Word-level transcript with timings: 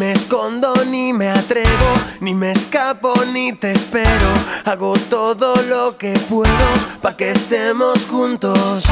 Me 0.00 0.12
escondo 0.12 0.72
ni 0.86 1.12
me 1.12 1.28
atrevo, 1.28 1.92
ni 2.20 2.32
me 2.32 2.52
escapo 2.52 3.12
ni 3.34 3.52
te 3.52 3.72
espero. 3.72 4.32
Hago 4.64 4.94
todo 5.10 5.54
lo 5.68 5.98
que 5.98 6.18
puedo 6.20 6.68
pa' 7.02 7.14
que 7.18 7.32
estemos 7.32 8.06
juntos. 8.06 8.84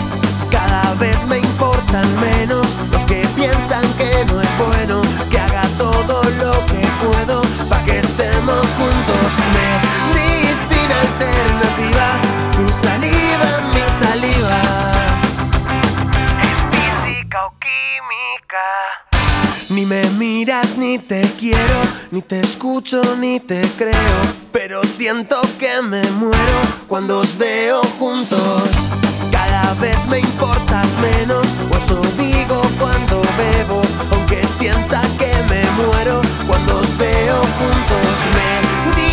Cada 0.51 0.93
vez 0.97 1.17
me 1.27 1.39
importan 1.39 2.07
menos 2.21 2.67
los 2.93 3.07
que 3.07 3.27
piensan 3.37 3.85
que 3.95 4.23
no 4.27 4.39
es 4.39 4.59
bueno. 4.59 5.01
Que 5.31 5.39
haga 5.39 5.67
todo 5.79 6.23
lo 6.43 6.53
que 6.67 6.83
puedo 7.03 7.41
pa' 7.71 7.83
que 7.87 8.01
estemos 8.01 8.67
juntos. 8.77 9.29
Medicina 10.13 10.95
alternativa, 11.09 12.21
tu 12.53 12.69
saliva, 12.85 13.51
mi 13.73 13.85
saliva. 14.03 14.61
Es 16.49 16.59
física 16.71 17.47
o 17.47 17.53
química. 17.65 19.08
Ni 19.71 19.85
me 19.85 20.03
miras 20.13 20.79
ni 20.79 20.99
te 20.99 21.21
quiero, 21.39 21.83
ni 22.11 22.23
te 22.23 22.41
escucho 22.41 23.03
ni 23.17 23.39
te 23.39 23.61
creo. 23.77 24.21
Pero 24.51 24.83
siento 24.85 25.39
que 25.59 25.83
me 25.83 26.03
muero 26.13 26.63
cuando 26.87 27.19
os 27.19 27.37
veo 27.37 27.83
juntos. 27.99 28.63
Cada 29.31 29.75
vez 29.75 29.99
me 30.09 30.21
importas 30.21 30.87
menos, 31.01 31.47
o 31.71 31.77
eso 31.77 32.01
digo 32.17 32.63
cuando 32.79 33.21
bebo. 33.37 33.83
Aunque 34.11 34.43
sienta 34.59 35.03
que 35.19 35.31
me 35.51 35.63
muero 35.73 36.23
cuando 36.47 36.79
os 36.79 36.97
veo 36.97 37.37
juntos. 37.37 38.09
Medicina 38.35 39.08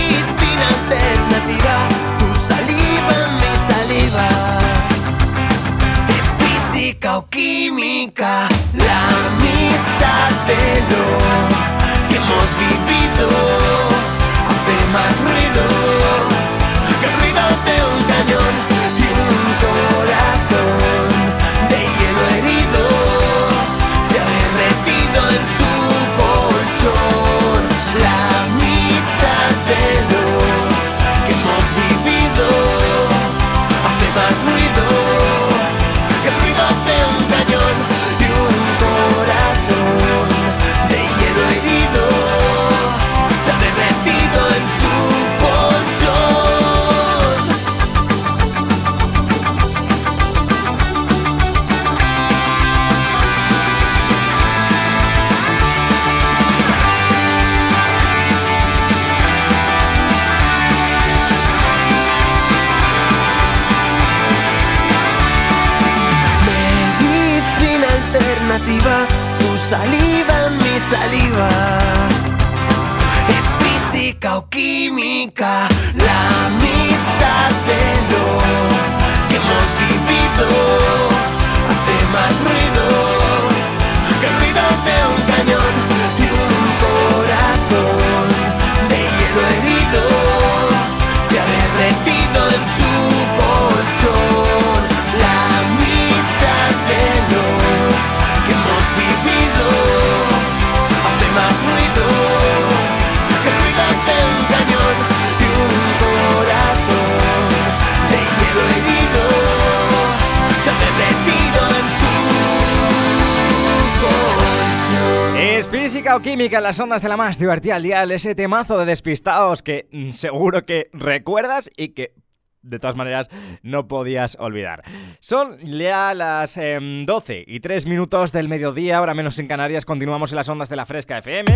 Es 116.15 116.21
física 116.21 116.31
o 116.31 116.37
química 116.37 116.57
en 116.57 116.63
las 116.63 116.79
ondas 116.79 117.01
de 117.01 117.09
la 117.09 117.17
más 117.17 117.37
divertida 117.37 117.75
al 117.75 117.83
día, 117.83 118.03
ese 118.03 118.35
temazo 118.35 118.77
de 118.77 118.85
despistados 118.85 119.61
que 119.61 119.87
mm, 119.91 120.11
seguro 120.11 120.61
que 120.63 120.89
recuerdas 120.93 121.69
y 121.75 121.89
que 121.89 122.13
de 122.61 122.79
todas 122.79 122.95
maneras 122.95 123.29
no 123.63 123.87
podías 123.87 124.37
olvidar. 124.39 124.83
Son 125.19 125.57
ya 125.59 126.13
las 126.13 126.57
em, 126.57 127.05
12 127.05 127.43
y 127.45 127.59
3 127.59 127.85
minutos 127.85 128.31
del 128.31 128.47
mediodía, 128.47 128.97
ahora 128.97 129.13
menos 129.13 129.37
en 129.39 129.47
Canarias, 129.47 129.85
continuamos 129.85 130.31
en 130.31 130.37
las 130.37 130.49
ondas 130.49 130.69
de 130.69 130.75
la 130.77 130.85
Fresca 130.85 131.17
FM. 131.17 131.51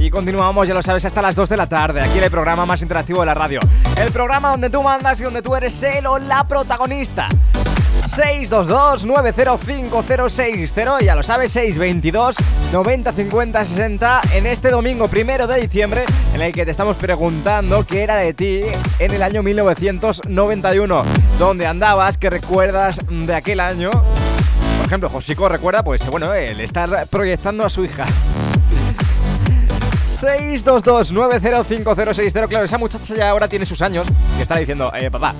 Y 0.00 0.10
continuamos, 0.10 0.66
ya 0.66 0.74
lo 0.74 0.82
sabes, 0.82 1.04
hasta 1.04 1.20
las 1.20 1.36
2 1.36 1.48
de 1.48 1.56
la 1.56 1.68
tarde, 1.68 2.00
aquí 2.00 2.18
en 2.18 2.24
el 2.24 2.30
programa 2.30 2.64
más 2.64 2.82
interactivo 2.82 3.20
de 3.20 3.26
la 3.26 3.34
radio. 3.34 3.60
El 4.00 4.12
programa 4.12 4.50
donde 4.50 4.70
tú 4.70 4.82
mandas 4.82 5.20
y 5.20 5.24
donde 5.24 5.42
tú 5.42 5.54
eres 5.54 5.82
el 5.82 6.06
o 6.06 6.18
la 6.18 6.46
protagonista. 6.46 7.28
622-905060, 8.18 11.02
ya 11.02 11.14
lo 11.14 11.22
sabes, 11.22 11.52
622 11.52 12.34
90 12.72 13.12
50 13.12 13.64
60 13.64 14.20
en 14.34 14.46
este 14.46 14.70
domingo 14.70 15.06
primero 15.06 15.46
de 15.46 15.60
diciembre 15.60 16.02
en 16.34 16.42
el 16.42 16.52
que 16.52 16.64
te 16.64 16.72
estamos 16.72 16.96
preguntando 16.96 17.86
qué 17.86 18.02
era 18.02 18.16
de 18.16 18.34
ti 18.34 18.62
en 18.98 19.12
el 19.12 19.22
año 19.22 19.44
1991. 19.44 21.04
¿Dónde 21.38 21.66
andabas? 21.66 22.18
¿Qué 22.18 22.28
recuerdas 22.28 23.00
de 23.08 23.36
aquel 23.36 23.60
año? 23.60 23.92
Por 23.92 24.86
ejemplo, 24.86 25.08
Josico 25.08 25.48
recuerda, 25.48 25.84
pues 25.84 26.04
bueno, 26.10 26.34
el 26.34 26.60
estar 26.60 27.06
proyectando 27.06 27.64
a 27.64 27.70
su 27.70 27.84
hija. 27.84 28.04
622-905060. 30.22 32.48
Claro, 32.48 32.64
esa 32.64 32.78
muchacha 32.78 33.14
ya 33.14 33.30
ahora 33.30 33.46
tiene 33.48 33.66
sus 33.66 33.82
años 33.82 34.08
y 34.38 34.42
está 34.42 34.56
diciendo, 34.56 34.90
eh, 34.98 35.10
papá, 35.10 35.34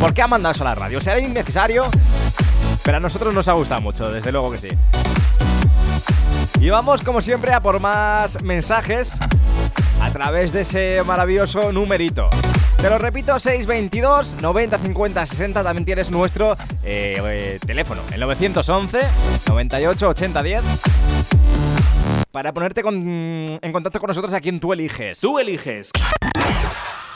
¿por 0.00 0.12
qué 0.12 0.22
ha 0.22 0.26
mandado 0.26 0.54
eso 0.54 0.64
a 0.64 0.70
la 0.70 0.74
radio? 0.74 1.00
¿Será 1.00 1.20
innecesario? 1.20 1.84
Pero 2.82 2.96
a 2.96 3.00
nosotros 3.00 3.32
nos 3.32 3.46
ha 3.48 3.52
gustado 3.52 3.80
mucho, 3.80 4.10
desde 4.10 4.32
luego 4.32 4.50
que 4.50 4.58
sí. 4.58 4.68
Y 6.60 6.70
vamos, 6.70 7.02
como 7.02 7.20
siempre, 7.20 7.52
a 7.52 7.60
por 7.60 7.78
más 7.80 8.42
mensajes 8.42 9.16
a 10.00 10.10
través 10.10 10.52
de 10.52 10.62
ese 10.62 11.02
maravilloso 11.04 11.72
numerito. 11.72 12.28
Te 12.78 12.90
lo 12.90 12.98
repito, 12.98 13.38
622 13.38 14.42
90 14.42 14.78
50 14.78 15.26
60. 15.26 15.62
También 15.62 15.84
tienes 15.84 16.10
nuestro 16.10 16.54
eh, 16.82 17.20
eh, 17.24 17.60
teléfono, 17.64 18.02
el 18.12 18.18
911 18.20 18.98
98 19.48 20.08
80 20.08 20.42
10. 20.42 20.62
Para 22.34 22.52
ponerte 22.52 22.82
con- 22.82 22.96
en 23.62 23.72
contacto 23.72 24.00
con 24.00 24.08
nosotros 24.08 24.34
a 24.34 24.40
quien 24.40 24.58
tú 24.58 24.72
eliges. 24.72 25.20
Tú 25.20 25.38
eliges. 25.38 25.92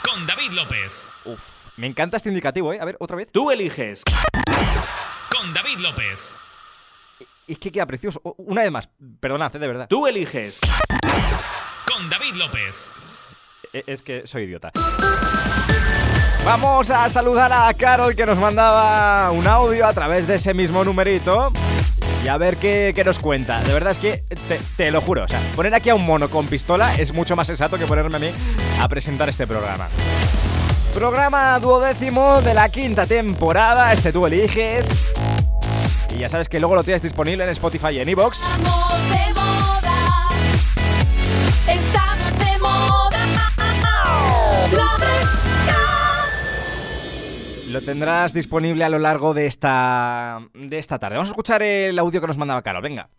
Con 0.09 0.25
David 0.25 0.51
López. 0.53 0.91
Uf, 1.25 1.77
me 1.77 1.87
encanta 1.87 2.15
este 2.15 2.29
indicativo, 2.29 2.71
¿eh? 2.71 2.79
A 2.79 2.85
ver, 2.85 2.95
otra 3.01 3.17
vez. 3.17 3.27
Tú 3.29 3.51
eliges. 3.51 4.01
Con 5.29 5.53
David 5.53 5.77
López. 5.79 6.17
Es 7.49 7.57
que 7.57 7.69
queda 7.69 7.85
precioso. 7.85 8.21
Una 8.37 8.61
vez 8.61 8.71
más, 8.71 8.87
perdonad, 9.19 9.53
eh, 9.53 9.59
de 9.59 9.67
verdad. 9.67 9.87
Tú 9.89 10.07
eliges. 10.07 10.61
Con 11.85 12.09
David 12.09 12.35
López. 12.35 12.73
E- 13.73 13.83
Es 13.87 14.01
que 14.01 14.25
soy 14.25 14.43
idiota. 14.43 14.71
Vamos 16.45 16.89
a 16.91 17.09
saludar 17.09 17.51
a 17.51 17.73
Carol 17.73 18.15
que 18.15 18.25
nos 18.25 18.37
mandaba 18.39 19.31
un 19.31 19.45
audio 19.45 19.85
a 19.85 19.93
través 19.93 20.27
de 20.27 20.35
ese 20.35 20.53
mismo 20.53 20.81
numerito. 20.85 21.51
Y 22.23 22.27
a 22.27 22.37
ver 22.37 22.57
qué, 22.57 22.93
qué 22.95 23.03
nos 23.03 23.19
cuenta. 23.19 23.61
De 23.63 23.73
verdad 23.73 23.91
es 23.91 23.97
que 23.97 24.23
te, 24.77 24.91
lo 24.91 25.01
juro, 25.01 25.23
o 25.23 25.27
sea, 25.27 25.39
poner 25.55 25.73
aquí 25.73 25.89
a 25.89 25.95
un 25.95 26.05
mono 26.05 26.29
con 26.29 26.47
pistola 26.47 26.95
es 26.95 27.13
mucho 27.13 27.35
más 27.35 27.47
sensato 27.47 27.77
que 27.77 27.85
ponerme 27.85 28.15
a 28.15 28.19
mí 28.19 28.31
a 28.79 28.87
presentar 28.87 29.29
este 29.29 29.47
programa. 29.47 29.87
Programa 30.93 31.59
duodécimo 31.59 32.41
de 32.41 32.53
la 32.53 32.69
quinta 32.69 33.05
temporada, 33.05 33.93
este 33.93 34.11
tú 34.11 34.25
eliges. 34.25 35.05
Y 36.15 36.19
ya 36.19 36.29
sabes 36.29 36.49
que 36.49 36.59
luego 36.59 36.75
lo 36.75 36.83
tienes 36.83 37.01
disponible 37.01 37.43
en 37.43 37.49
Spotify 37.51 37.89
y 37.91 37.99
en 37.99 38.09
Evox. 38.09 38.39
Estamos 38.39 39.09
de 39.09 39.33
moda. 39.35 40.29
Estamos 41.67 42.18
Lo 47.71 47.81
tendrás 47.81 48.33
disponible 48.33 48.83
a 48.83 48.89
lo 48.89 48.97
largo 48.97 49.33
de 49.33 49.45
esta, 49.45 50.39
de 50.53 50.77
esta 50.79 50.97
tarde. 50.97 51.17
Vamos 51.17 51.29
a 51.29 51.33
escuchar 51.33 51.61
el 51.61 51.99
audio 51.99 52.19
que 52.19 52.27
nos 52.27 52.37
mandaba 52.37 52.63
Carol, 52.63 52.81
venga. 52.81 53.09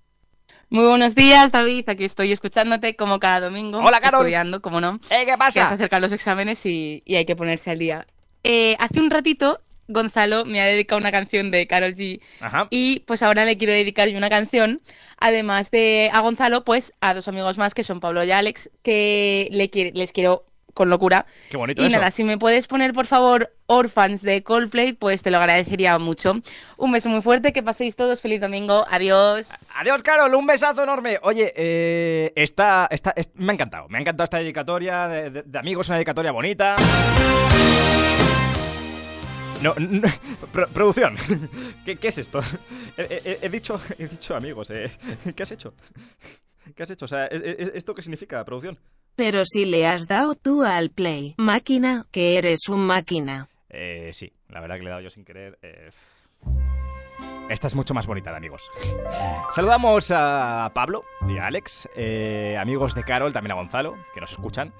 Muy 0.71 0.85
buenos 0.87 1.15
días, 1.15 1.53
David. 1.53 1.89
Aquí 1.89 2.05
estoy 2.05 2.33
escuchándote 2.33 2.97
como 2.97 3.21
cada 3.21 3.41
domingo. 3.41 3.79
Hola, 3.79 4.01
Carol. 4.01 4.23
Estudiando, 4.23 4.61
como 4.61 4.81
no. 4.81 5.01
¡Eh, 5.11 5.21
qué 5.21 5.25
Que 5.27 5.31
se 5.33 5.37
pasa! 5.39 5.63
acercan 5.63 6.03
los 6.03 6.13
exámenes 6.13 6.67
y, 6.67 7.03
y 7.07 7.15
hay 7.17 7.25
que 7.25 7.37
ponerse 7.37 7.71
al 7.71 7.79
día. 7.79 8.07
Eh, 8.43 8.77
hace 8.81 9.01
un 9.01 9.11
ratito, 9.11 9.61
Gonzalo 9.87 10.45
me 10.45 10.61
ha 10.61 10.67
dedicado 10.67 11.01
una 11.01 11.13
canción 11.13 11.51
de 11.53 11.67
Carol 11.69 11.95
G. 11.95 12.21
Ajá. 12.41 12.67
Y 12.71 13.01
pues 13.07 13.23
ahora 13.23 13.45
le 13.45 13.57
quiero 13.57 13.73
dedicar 13.73 14.09
yo 14.09 14.19
una 14.19 14.31
canción. 14.31 14.81
Además 15.19 15.71
de 15.71 16.11
a 16.13 16.21
Gonzalo, 16.21 16.65
pues 16.65 16.93
a 17.01 17.15
dos 17.15 17.29
amigos 17.29 17.57
más 17.59 17.75
que 17.75 17.85
son 17.85 18.01
Pablo 18.01 18.25
y 18.25 18.33
Alex, 18.33 18.71
que 18.83 19.49
le 19.53 19.71
les 19.93 20.13
quiero 20.13 20.45
con 20.75 20.91
locura. 20.91 21.27
Qué 21.51 21.57
bonito 21.57 21.83
Y 21.83 21.87
eso. 21.87 21.97
nada, 21.97 22.11
si 22.11 22.25
me 22.25 22.39
puedes 22.39 22.67
poner 22.67 22.93
por 22.93 23.07
favor 23.07 23.53
Orphans 23.67 24.23
de 24.23 24.43
Coldplay, 24.43 24.93
pues 24.93 25.23
te 25.23 25.31
lo 25.31 25.39
agradecería 25.39 25.99
mucho. 25.99 26.35
Un 26.77 26.93
beso 26.93 27.09
muy 27.09 27.23
fuerte, 27.23 27.53
que 27.53 27.63
paséis 27.63 27.97
todos 27.97 28.21
feliz 28.23 28.41
domingo. 28.41 28.85
Adiós. 28.91 29.51
Adiós, 29.77 30.03
Carol, 30.03 30.35
un 30.35 30.47
besazo 30.47 30.83
enorme. 30.83 31.19
Oye, 31.23 31.53
eh, 31.57 32.33
esta, 32.37 32.89
esta, 32.91 33.11
est- 33.17 33.35
me 33.35 33.53
ha 33.53 33.55
encantado. 33.55 33.89
Me 33.89 33.99
ha 33.99 34.01
encantado 34.01 34.25
esta 34.25 34.39
dedicatoria 34.39 35.09
de, 35.09 35.31
de- 35.31 35.43
de 35.43 35.59
amigos, 35.59 35.89
una 35.89 35.97
dedicatoria 35.99 36.33
bonita. 36.33 36.77
No, 39.63 39.75
no, 39.79 40.09
pro- 40.53 40.69
producción. 40.69 41.17
¿Qué, 41.85 41.97
qué 41.97 42.09
es 42.09 42.17
esto? 42.19 42.41
He, 42.97 43.21
he- 43.25 43.39
he 43.43 43.49
dicho, 43.51 43.79
he 43.99 44.07
dicho 44.09 44.35
amigos. 44.35 44.71
eh. 44.71 44.91
¿Qué 45.37 45.43
has 45.43 45.51
hecho? 45.51 45.75
¿Qué 46.75 46.83
has 46.83 46.91
hecho? 46.91 47.05
O 47.05 47.09
sea, 47.09 47.27
¿es- 47.27 47.43
es- 47.43 47.73
¿esto 47.75 47.95
qué 47.95 48.01
significa, 48.01 48.43
producción? 48.45 48.79
Pero 49.23 49.45
si 49.45 49.67
le 49.67 49.87
has 49.87 50.07
dado 50.09 50.35
tú 50.35 50.65
al 50.65 50.89
play, 50.89 51.35
máquina, 51.37 52.07
que 52.11 52.39
eres 52.39 52.71
un 52.71 52.81
máquina. 52.87 53.49
Eh, 53.69 54.09
sí, 54.15 54.33
la 54.49 54.61
verdad 54.63 54.77
que 54.77 54.81
le 54.83 54.87
he 54.87 54.91
dado 54.93 55.03
yo 55.03 55.11
sin 55.11 55.27
querer. 55.27 55.59
eh. 55.61 55.91
Esta 57.51 57.67
es 57.67 57.75
mucho 57.75 57.93
más 57.93 58.07
bonita 58.07 58.35
amigos. 58.35 58.63
Saludamos 59.51 60.11
a 60.11 60.71
Pablo 60.75 61.05
y 61.29 61.37
a 61.37 61.49
Alex, 61.49 61.87
eh, 61.97 62.57
amigos 62.59 62.95
de 62.95 63.03
Carol, 63.05 63.31
también 63.35 63.53
a 63.53 63.57
Gonzalo, 63.57 63.95
que 64.15 64.23
nos 64.23 64.33
escuchan 64.33 64.73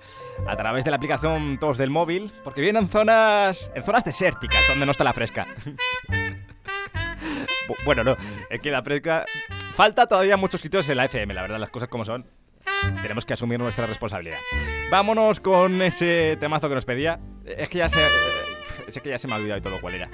a 0.47 0.57
través 0.57 0.85
de 0.85 0.91
la 0.91 0.97
aplicación 0.97 1.59
Todos 1.59 1.77
del 1.77 1.91
móvil, 1.91 2.33
porque 2.43 2.63
vienen 2.63 2.85
en 2.85 2.89
zonas, 2.89 3.71
en 3.75 3.83
zonas 3.85 4.05
desérticas 4.05 4.67
donde 4.69 4.87
no 4.87 4.93
está 4.93 5.05
la 5.05 5.13
fresca. 5.13 5.47
Bu- 7.69 7.77
bueno, 7.85 8.05
no, 8.05 8.17
es 8.49 8.61
que 8.61 8.71
la 8.71 8.83
fresca 8.83 9.27
falta 9.73 10.07
todavía 10.07 10.39
muchos 10.39 10.63
sitios 10.63 10.89
en 10.89 10.97
la 10.97 11.05
FM, 11.05 11.35
la 11.35 11.43
verdad, 11.43 11.59
las 11.59 11.71
cosas 11.71 11.91
como 11.91 12.07
son. 12.07 12.25
Tenemos 13.03 13.25
que 13.25 13.35
asumir 13.35 13.59
nuestra 13.59 13.87
responsabilidad. 13.87 14.39
Vámonos 14.91 15.41
con 15.41 15.83
ese 15.83 16.37
temazo 16.41 16.69
que 16.69 16.75
nos 16.75 16.85
pedía. 16.85 17.21
Es 17.45 17.69
que 17.69 17.79
ya 17.79 17.89
se. 17.89 18.01
Es 18.87 18.99
que 18.99 19.11
ya 19.11 19.19
se 19.19 19.29
me 19.29 19.35
ha 19.35 19.37
olvidado 19.37 19.59
y 19.59 19.63
todo 19.63 19.81
cuál 19.81 19.95
era. 19.95 20.11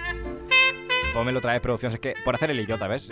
Pónmelo 1.15 1.39
otra 1.39 1.53
vez, 1.53 1.63
producción. 1.63 1.93
Es 1.93 1.99
que 1.99 2.15
por 2.25 2.35
hacer 2.35 2.51
el 2.51 2.61
idiota, 2.61 2.87
¿ves? 2.89 3.11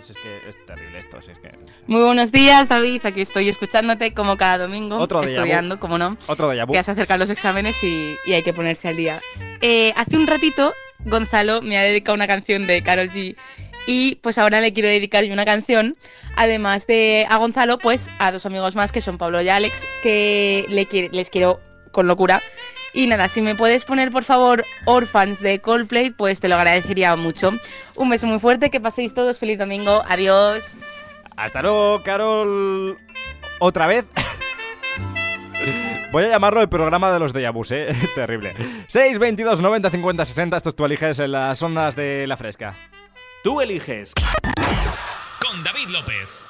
Es, 0.00 0.14
que 0.16 0.48
es 0.48 0.66
terrible 0.66 0.98
esto. 0.98 1.18
Es 1.18 1.38
que. 1.38 1.52
Muy 1.86 2.02
buenos 2.02 2.32
días, 2.32 2.68
David. 2.68 3.02
Aquí 3.04 3.20
estoy 3.20 3.48
escuchándote 3.48 4.14
como 4.14 4.36
cada 4.36 4.58
domingo. 4.58 4.96
Otro 4.96 5.20
vu. 5.20 5.26
estudiando, 5.26 5.78
como 5.78 5.98
no. 5.98 6.16
Otro 6.28 6.48
de. 6.48 6.66
Que 6.66 6.82
se 6.82 6.92
acercan 6.92 7.18
los 7.18 7.30
exámenes 7.30 7.82
y, 7.84 8.16
y 8.26 8.32
hay 8.32 8.42
que 8.42 8.54
ponerse 8.54 8.88
al 8.88 8.96
día. 8.96 9.20
Eh, 9.60 9.92
hace 9.96 10.16
un 10.16 10.26
ratito, 10.26 10.72
Gonzalo 11.00 11.62
me 11.62 11.76
ha 11.76 11.82
dedicado 11.82 12.14
una 12.14 12.26
canción 12.26 12.66
de 12.66 12.82
Carol 12.82 13.10
G. 13.10 13.36
Y 13.86 14.16
pues 14.16 14.38
ahora 14.38 14.60
le 14.60 14.72
quiero 14.72 14.88
dedicar 14.88 15.24
yo 15.24 15.32
una 15.32 15.44
canción. 15.44 15.96
Además 16.36 16.86
de 16.86 17.26
a 17.28 17.36
Gonzalo, 17.36 17.78
pues 17.78 18.10
a 18.18 18.32
dos 18.32 18.46
amigos 18.46 18.76
más 18.76 18.92
que 18.92 19.00
son 19.00 19.18
Pablo 19.18 19.40
y 19.42 19.48
Alex, 19.48 19.86
que 20.02 20.66
les 21.12 21.30
quiero 21.30 21.60
con 21.90 22.06
locura. 22.06 22.42
Y 22.94 23.06
nada, 23.06 23.28
si 23.28 23.40
me 23.40 23.54
puedes 23.54 23.84
poner 23.84 24.10
por 24.10 24.24
favor 24.24 24.64
Orphans 24.84 25.40
de 25.40 25.60
Coldplay, 25.60 26.10
pues 26.10 26.40
te 26.40 26.48
lo 26.48 26.56
agradecería 26.56 27.16
mucho. 27.16 27.52
Un 27.94 28.10
beso 28.10 28.26
muy 28.26 28.38
fuerte, 28.38 28.70
que 28.70 28.80
paséis 28.80 29.14
todos 29.14 29.38
feliz 29.38 29.58
domingo. 29.58 30.02
Adiós. 30.08 30.76
Hasta 31.36 31.62
luego, 31.62 32.02
Carol. 32.02 32.98
Otra 33.60 33.86
vez. 33.86 34.04
Voy 36.12 36.24
a 36.24 36.28
llamarlo 36.28 36.60
el 36.60 36.68
programa 36.68 37.10
de 37.10 37.18
los 37.18 37.32
vus, 37.54 37.72
¿eh? 37.72 37.94
Terrible. 38.14 38.54
6, 38.86 39.18
22, 39.18 39.62
90, 39.62 39.88
50, 39.88 40.24
60. 40.26 40.56
Esto 40.58 40.68
es 40.68 40.76
tú 40.76 40.84
en 40.84 41.32
las 41.32 41.62
ondas 41.62 41.96
de 41.96 42.26
la 42.26 42.36
fresca. 42.36 42.76
Tú 43.42 43.60
eliges. 43.60 44.12
Con 45.40 45.64
David 45.64 45.88
López. 45.88 46.41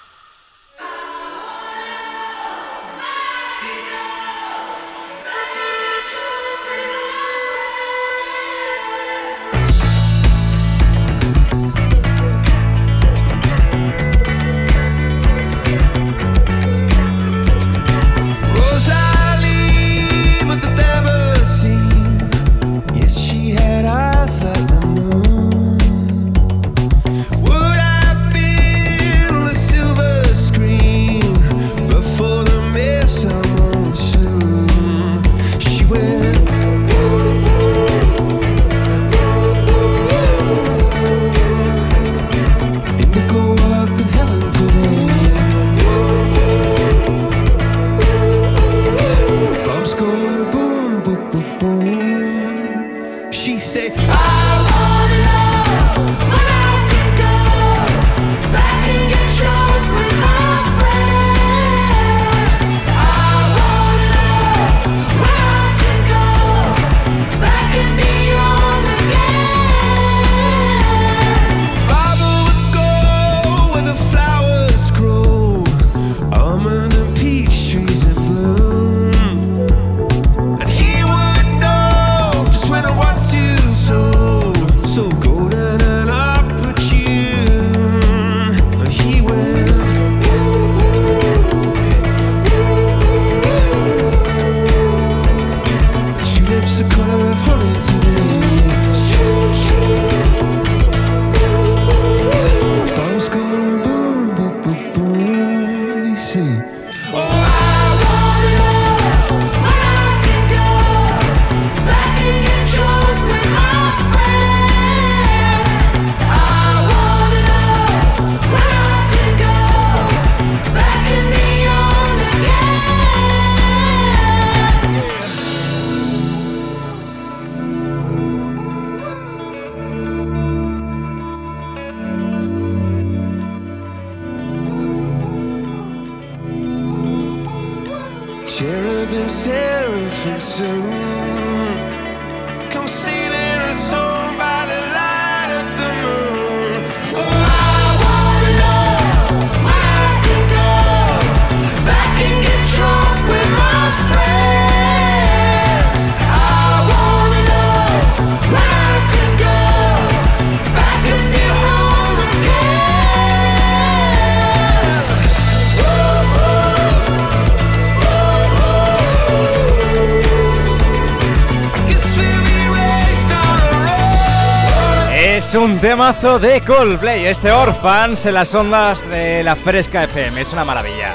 temazo 175.82 176.38
de 176.38 176.60
Coldplay, 176.60 177.26
este 177.26 177.50
Orphans 177.50 178.26
en 178.26 178.34
las 178.34 178.54
ondas 178.54 179.04
de 179.10 179.42
la 179.42 179.56
Fresca 179.56 180.04
FM, 180.04 180.40
es 180.40 180.52
una 180.52 180.64
maravilla. 180.64 181.12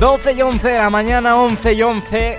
...12 0.00 0.36
y 0.36 0.42
11 0.42 0.68
de 0.68 0.78
la 0.78 0.90
mañana, 0.90 1.36
11 1.36 1.74
y 1.74 1.82
11... 1.82 2.38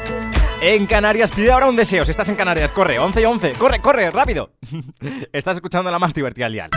...en 0.61 0.85
Canarias, 0.87 1.31
pide 1.31 1.51
ahora 1.51 1.69
un 1.69 1.75
deseo... 1.75 2.03
...si 2.03 2.11
estás 2.11 2.27
en 2.27 2.35
Canarias, 2.35 2.71
corre, 2.71 2.97
11 2.97 3.21
y 3.21 3.25
11... 3.25 3.53
...corre, 3.53 3.79
corre, 3.79 4.09
rápido... 4.09 4.51
...estás 5.31 5.57
escuchando 5.57 5.91
la 5.91 5.99
más 5.99 6.13
divertida 6.13 6.47
al 6.47 6.51
dial... 6.53 6.71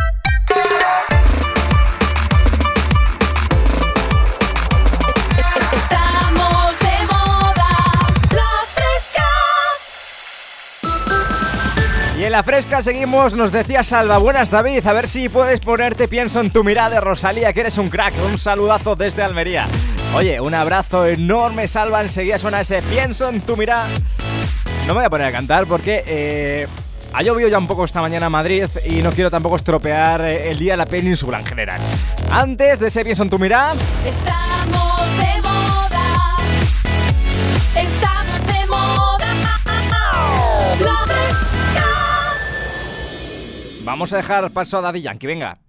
la 12.35 12.43
fresca 12.43 12.83
seguimos, 12.83 13.37
nos 13.37 13.53
decía 13.53 13.85
Salva, 13.85 14.19
buenas 14.19 14.51
David, 14.51 14.85
a 14.89 14.93
ver 14.93 15.07
si 15.07 15.29
puedes 15.29 15.61
ponerte 15.61 16.09
pienso 16.09 16.41
en 16.41 16.51
tu 16.51 16.65
mirada 16.65 16.91
de 16.91 17.01
Rosalía, 17.01 17.53
que 17.53 17.61
eres 17.61 17.79
un 17.79 17.91
crack, 17.91 18.13
un 18.29 18.39
saludazo 18.39 18.97
desde 18.97 19.23
Almería. 19.23 19.69
Oye, 20.17 20.41
un 20.41 20.53
abrazo 20.53 21.07
enorme 21.07 21.69
Salva, 21.69 22.03
enseguida 22.03 22.37
suena 22.41 22.61
ese 22.61 22.83
pienso 22.83 23.29
en 23.29 23.41
tu 23.41 23.57
mirada. 23.57 23.87
No 24.89 24.95
me 24.95 24.95
voy 24.95 25.05
a 25.05 25.11
poner 25.11 25.29
a 25.29 25.31
cantar 25.31 25.67
porque 25.67 26.03
eh, 26.09 26.67
ha 27.13 27.23
llovido 27.23 27.49
ya 27.49 27.59
un 27.59 27.69
poco 27.69 27.85
esta 27.85 28.01
mañana 28.01 28.29
Madrid 28.29 28.65
y 28.85 28.95
no 28.95 29.13
quiero 29.13 29.31
tampoco 29.31 29.55
estropear 29.55 30.23
eh, 30.23 30.51
el 30.51 30.59
día 30.59 30.73
de 30.73 30.79
la 30.79 30.87
península 30.87 31.39
en 31.39 31.47
general. 31.47 31.81
Antes 32.33 32.81
de 32.81 32.89
ese 32.89 33.05
pienso 33.05 33.23
en 33.23 33.31
tu 33.31 33.39
mirada... 33.39 33.75
Estamos 34.05 35.07
de 35.19 35.41
moda. 35.41 36.37
Estamos 37.77 38.14
Vamos 43.95 44.13
a 44.13 44.17
dejar 44.17 44.51
paso 44.51 44.77
a 44.77 44.81
Daddy 44.81 45.03
Yankee, 45.03 45.29
venga. 45.29 45.64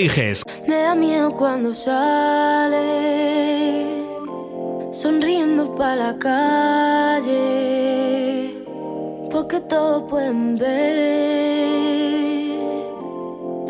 Me 0.00 0.76
da 0.82 0.94
miedo 0.94 1.30
cuando 1.30 1.74
sale 1.74 2.78
sonriendo 4.90 5.74
para 5.74 5.94
la 5.94 6.18
calle, 6.18 7.34
porque 9.30 9.60
todos 9.60 10.04
pueden 10.08 10.56
ver 10.56 10.78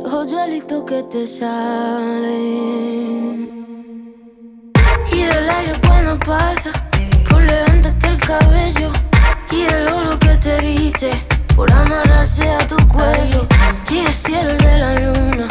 los 0.04 0.14
hoyuelitos 0.14 0.84
que 0.84 1.02
te 1.02 1.26
salen. 1.26 1.50
Y 5.12 5.22
el 5.22 5.50
aire 5.50 5.72
cuando 5.84 6.16
pasa, 6.24 6.70
por 7.28 7.42
levantarte 7.42 8.06
el 8.06 8.18
cabello, 8.18 8.92
y 9.50 9.62
el 9.62 9.88
oro 9.88 10.16
que 10.20 10.36
te 10.36 10.60
viste, 10.60 11.10
por 11.56 11.72
amarrarse 11.72 12.48
a 12.48 12.58
tu 12.68 12.76
cuello, 12.86 13.48
y 13.90 13.98
el 13.98 14.12
cielo 14.12 14.54
de 14.54 14.78
la 14.78 14.94
luna 14.94 15.49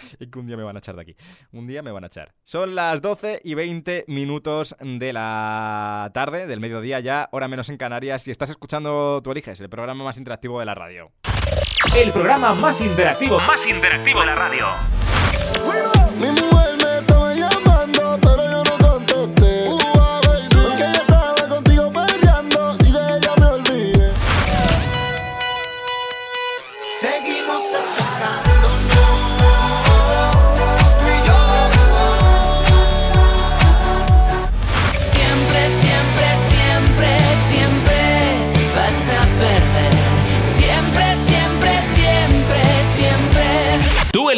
Es 0.20 0.28
que 0.28 0.38
un 0.38 0.46
día 0.46 0.56
me 0.56 0.62
van 0.62 0.76
a 0.76 0.78
echar 0.78 0.96
de 0.96 1.02
aquí. 1.02 1.16
Un 1.52 1.66
día 1.66 1.82
me 1.82 1.90
van 1.90 2.04
a 2.04 2.08
echar. 2.08 2.34
Son 2.44 2.74
las 2.74 3.00
12 3.02 3.40
y 3.44 3.54
20 3.54 4.04
minutos 4.08 4.76
de 4.80 5.12
la 5.12 6.10
tarde, 6.12 6.46
del 6.46 6.60
mediodía 6.60 7.00
ya, 7.00 7.28
hora 7.32 7.48
menos 7.48 7.68
en 7.68 7.76
Canarias. 7.76 8.26
Y 8.28 8.30
estás 8.30 8.50
escuchando 8.50 9.20
Tú 9.22 9.32
Eliges, 9.32 9.60
el 9.60 9.68
programa 9.68 10.04
más 10.04 10.18
interactivo 10.18 10.60
de 10.60 10.66
la 10.66 10.74
radio. 10.74 11.12
El 11.96 12.12
programa 12.12 12.54
más 12.54 12.80
interactivo, 12.80 13.40
más 13.40 13.66
interactivo 13.66 14.20
de 14.20 14.26
la 14.26 14.34
radio. 14.34 14.66
Mi 16.20 16.28
mujer 16.28 16.76
me 16.82 16.98
estaba 16.98 17.34
llamando, 17.34 18.18
pero 18.20 18.44
yo 18.44 18.62
no 18.62 18.88
contesté. 18.88 19.59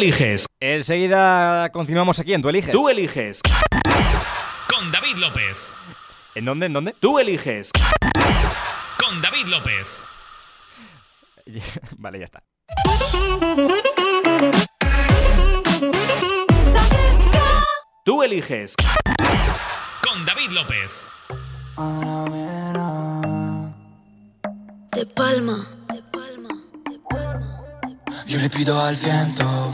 Eliges. 0.03 0.45
Enseguida 0.59 1.69
continuamos 1.71 2.19
aquí 2.19 2.33
en 2.33 2.41
Tú 2.41 2.49
Eliges. 2.49 2.71
Tú 2.71 2.89
eliges. 2.89 3.41
Con 4.69 4.91
David 4.91 5.15
López. 5.17 5.55
¿En 6.35 6.45
dónde? 6.45 6.65
¿En 6.65 6.73
dónde? 6.73 6.93
Tú 6.99 7.19
eliges. 7.19 7.71
Con 8.97 9.21
David 9.21 9.45
López. 9.47 9.87
vale, 11.97 12.19
ya 12.19 12.25
está. 12.25 12.43
Tú 18.03 18.23
eliges. 18.23 18.75
Con 20.01 20.25
David 20.25 20.49
López. 20.49 20.91
De 24.91 25.05
palma. 25.05 25.67
Yo 28.27 28.39
le 28.39 28.49
pido 28.49 28.81
al 28.81 28.95
viento 28.95 29.73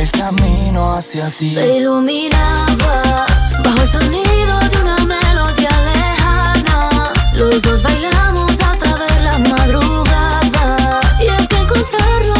el 0.00 0.10
camino 0.12 0.94
hacia 0.94 1.30
ti 1.30 1.54
Se 1.54 1.76
iluminaba 1.76 3.26
bajo 3.62 3.82
el 3.82 3.88
sonido 3.88 4.58
de 4.70 4.78
una 4.80 4.96
melodía 4.96 5.70
lejana. 5.92 7.12
Los 7.34 7.60
dos 7.60 7.82
bailamos 7.82 8.50
hasta 8.60 8.96
ver 8.96 9.20
la 9.20 9.38
madrugada. 9.38 11.00
Y 11.20 11.26
es 11.26 11.46
que 11.48 11.56
encontrarnos 11.56 12.39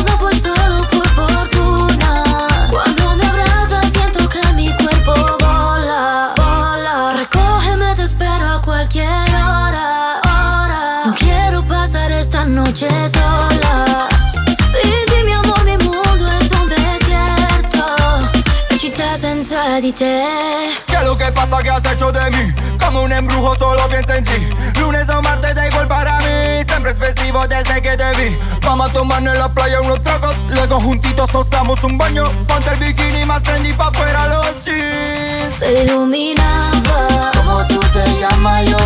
lo 21.61 21.64
que 21.64 21.70
has 21.70 21.92
hecho 21.92 22.11
de 22.12 22.31
mí? 22.31 22.55
Como 22.79 23.03
un 23.03 23.12
embrujo 23.12 23.55
solo 23.57 23.87
pienso 23.88 24.14
en 24.14 24.25
ti. 24.25 24.49
Lunes 24.79 25.09
o 25.09 25.23
martes 25.23 25.55
da 25.55 25.66
igual 25.68 25.87
para 25.87 26.18
mí. 26.20 26.64
Siempre 26.66 26.92
es 26.92 26.99
festivo 26.99 27.46
desde 27.46 27.83
que 27.83 27.96
te 27.96 28.11
vi. 28.16 28.38
Vamos 28.62 28.90
a 28.90 28.92
tomarnos 28.92 29.35
en 29.35 29.40
la 29.40 29.53
playa 29.53 29.81
unos 29.81 30.03
tragos. 30.03 30.35
Luego 30.49 30.81
juntitos 30.81 31.33
nos 31.33 31.51
damos 31.51 31.83
un 31.85 31.99
baño. 31.99 32.25
Ponte 32.46 32.70
el 32.70 32.81
bikini 32.81 33.25
más 33.25 33.42
trendy 33.42 33.73
pa' 33.73 33.92
fuera 33.92 34.27
los 34.29 34.64
jeans. 34.64 35.55
Se 35.59 35.83
iluminaba. 35.83 37.33
Como 37.37 37.66
tú 37.66 37.81
te 37.92 38.18
llamas 38.18 38.64
yo 38.64 38.79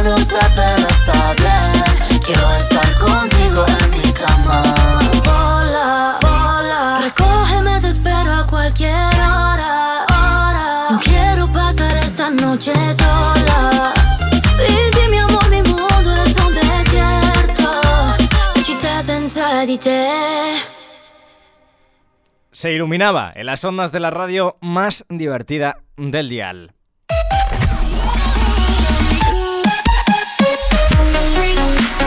Se 22.64 22.72
iluminaba 22.72 23.30
en 23.34 23.44
las 23.44 23.62
ondas 23.66 23.92
de 23.92 24.00
la 24.00 24.08
radio 24.08 24.56
más 24.62 25.04
divertida 25.10 25.76
del 25.98 26.30
dial. 26.30 26.72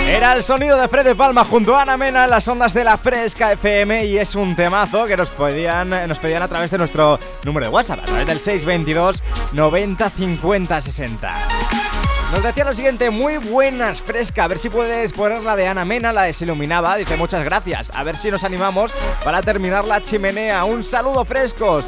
Era 0.09 0.33
el 0.33 0.41
sonido 0.41 0.81
de 0.81 0.87
Fred 0.87 1.05
de 1.05 1.13
Palma 1.13 1.43
junto 1.43 1.75
a 1.75 1.83
Ana 1.83 1.95
Mena 1.95 2.23
en 2.23 2.31
las 2.31 2.47
ondas 2.47 2.73
de 2.73 2.83
la 2.83 2.97
Fresca 2.97 3.51
FM 3.51 4.05
y 4.05 4.17
es 4.17 4.33
un 4.33 4.55
temazo 4.55 5.05
que 5.05 5.15
nos 5.15 5.29
pedían, 5.29 5.91
nos 5.91 6.17
pedían 6.17 6.41
a 6.41 6.47
través 6.47 6.71
de 6.71 6.79
nuestro 6.79 7.19
número 7.43 7.67
de 7.67 7.71
WhatsApp, 7.71 7.99
a 7.99 8.05
través 8.05 8.25
del 8.25 8.39
622 8.39 9.21
90 9.53 10.09
50 10.09 10.81
60. 10.81 11.86
Nos 12.31 12.43
decía 12.43 12.65
lo 12.65 12.73
siguiente, 12.73 13.09
muy 13.09 13.37
buenas 13.37 14.01
Fresca, 14.01 14.43
a 14.43 14.47
ver 14.49 14.59
si 14.59 14.69
puedes 14.69 15.13
poner 15.13 15.43
la 15.43 15.55
de 15.55 15.65
Ana 15.65 15.85
Mena, 15.85 16.11
la 16.11 16.23
de 16.23 16.33
Se 16.33 16.43
Iluminaba, 16.43 16.97
dice 16.97 17.15
muchas 17.15 17.41
gracias, 17.45 17.89
a 17.95 18.03
ver 18.03 18.17
si 18.17 18.29
nos 18.29 18.43
animamos 18.43 18.93
para 19.23 19.41
terminar 19.41 19.87
la 19.87 20.01
chimenea, 20.01 20.65
un 20.65 20.83
saludo 20.83 21.23
frescos. 21.23 21.85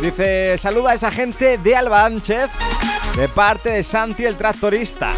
Dice, 0.00 0.56
saluda 0.56 0.90
a 0.90 0.94
esa 0.94 1.10
gente 1.10 1.58
de 1.58 1.74
Alba 1.74 2.04
Ánchez, 2.04 2.48
de 3.16 3.28
parte 3.28 3.70
de 3.70 3.82
Santi 3.82 4.24
el 4.24 4.36
tractorista. 4.36 5.12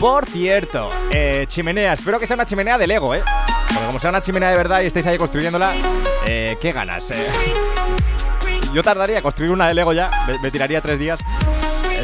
Por 0.00 0.24
cierto, 0.24 0.88
eh, 1.10 1.44
chimenea, 1.46 1.92
espero 1.92 2.18
que 2.18 2.26
sea 2.26 2.36
una 2.36 2.46
chimenea 2.46 2.78
de 2.78 2.86
Lego, 2.86 3.14
¿eh? 3.14 3.22
Porque 3.68 3.86
como 3.86 3.98
sea 3.98 4.10
una 4.10 4.22
chimenea 4.22 4.50
de 4.50 4.56
verdad 4.56 4.80
y 4.80 4.86
estéis 4.86 5.06
ahí 5.08 5.18
construyéndola, 5.18 5.74
eh, 6.26 6.56
qué 6.60 6.72
ganas, 6.72 7.10
eh. 7.10 7.26
Yo 8.72 8.82
tardaría 8.82 9.18
en 9.18 9.22
construir 9.22 9.52
una 9.52 9.66
de 9.66 9.74
Lego 9.74 9.92
ya, 9.92 10.10
me 10.42 10.50
tiraría 10.50 10.80
tres 10.80 10.98
días. 10.98 11.20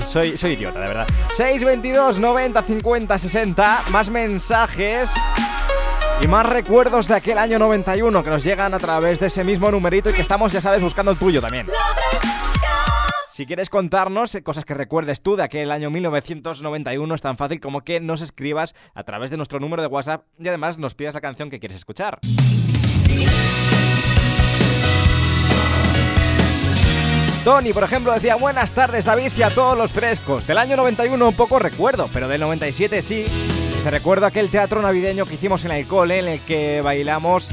Soy, 0.07 0.37
soy 0.37 0.53
idiota, 0.53 0.81
de 0.81 0.89
verdad. 0.89 1.07
622 1.35 2.19
90 2.19 2.63
50 2.63 3.19
60, 3.19 3.83
más 3.91 4.11
mensajes. 4.11 5.11
Y 6.23 6.27
más 6.29 6.47
recuerdos 6.47 7.09
de 7.09 7.17
aquel 7.17 7.39
año 7.39 7.59
91 7.59 8.23
que 8.23 8.31
nos 8.31 8.45
llegan 8.45 8.73
a 8.73 8.79
través 8.79 9.19
de 9.19 9.27
ese 9.27 9.43
mismo 9.43 9.71
numerito 9.71 10.11
y 10.11 10.13
que 10.13 10.23
estamos, 10.23 10.53
ya 10.53 10.61
sabes, 10.61 10.81
buscando 10.81 11.11
el 11.11 11.19
tuyo 11.19 11.41
también. 11.41 11.67
Si 13.35 13.47
quieres 13.47 13.69
contarnos 13.69 14.39
cosas 14.45 14.65
que 14.65 14.75
recuerdes 14.75 15.21
tú 15.21 15.35
de 15.35 15.43
aquel 15.43 15.73
año 15.73 15.91
1991, 15.91 17.15
es 17.17 17.21
tan 17.21 17.37
fácil 17.37 17.59
como 17.59 17.81
que 17.81 17.99
nos 17.99 18.21
escribas 18.21 18.77
a 18.95 19.03
través 19.03 19.33
de 19.33 19.37
nuestro 19.37 19.59
número 19.59 19.83
de 19.83 19.89
WhatsApp 19.89 20.25
y 20.39 20.47
además 20.47 20.79
nos 20.79 20.95
pidas 20.95 21.15
la 21.15 21.21
canción 21.21 21.51
que 21.51 21.59
quieres 21.59 21.77
escuchar. 21.77 22.21
Tony, 27.45 27.75
por 27.75 27.85
ejemplo, 27.85 28.11
decía 28.15 28.37
Buenas 28.37 28.73
tardes 28.73 29.05
David 29.05 29.31
y 29.37 29.43
a 29.43 29.51
todos 29.51 29.77
los 29.77 29.93
frescos. 29.93 30.47
Del 30.47 30.57
año 30.57 30.77
91 30.79 31.29
un 31.29 31.35
poco 31.35 31.59
recuerdo, 31.59 32.09
pero 32.11 32.27
del 32.27 32.41
97 32.41 33.03
sí. 33.03 33.27
Te 33.83 33.91
recuerdo 33.91 34.25
aquel 34.25 34.49
teatro 34.49 34.81
navideño 34.81 35.27
que 35.27 35.35
hicimos 35.35 35.63
en 35.67 35.73
el 35.73 35.87
cole 35.87 36.21
en 36.21 36.29
el 36.29 36.41
que 36.41 36.81
bailamos 36.81 37.51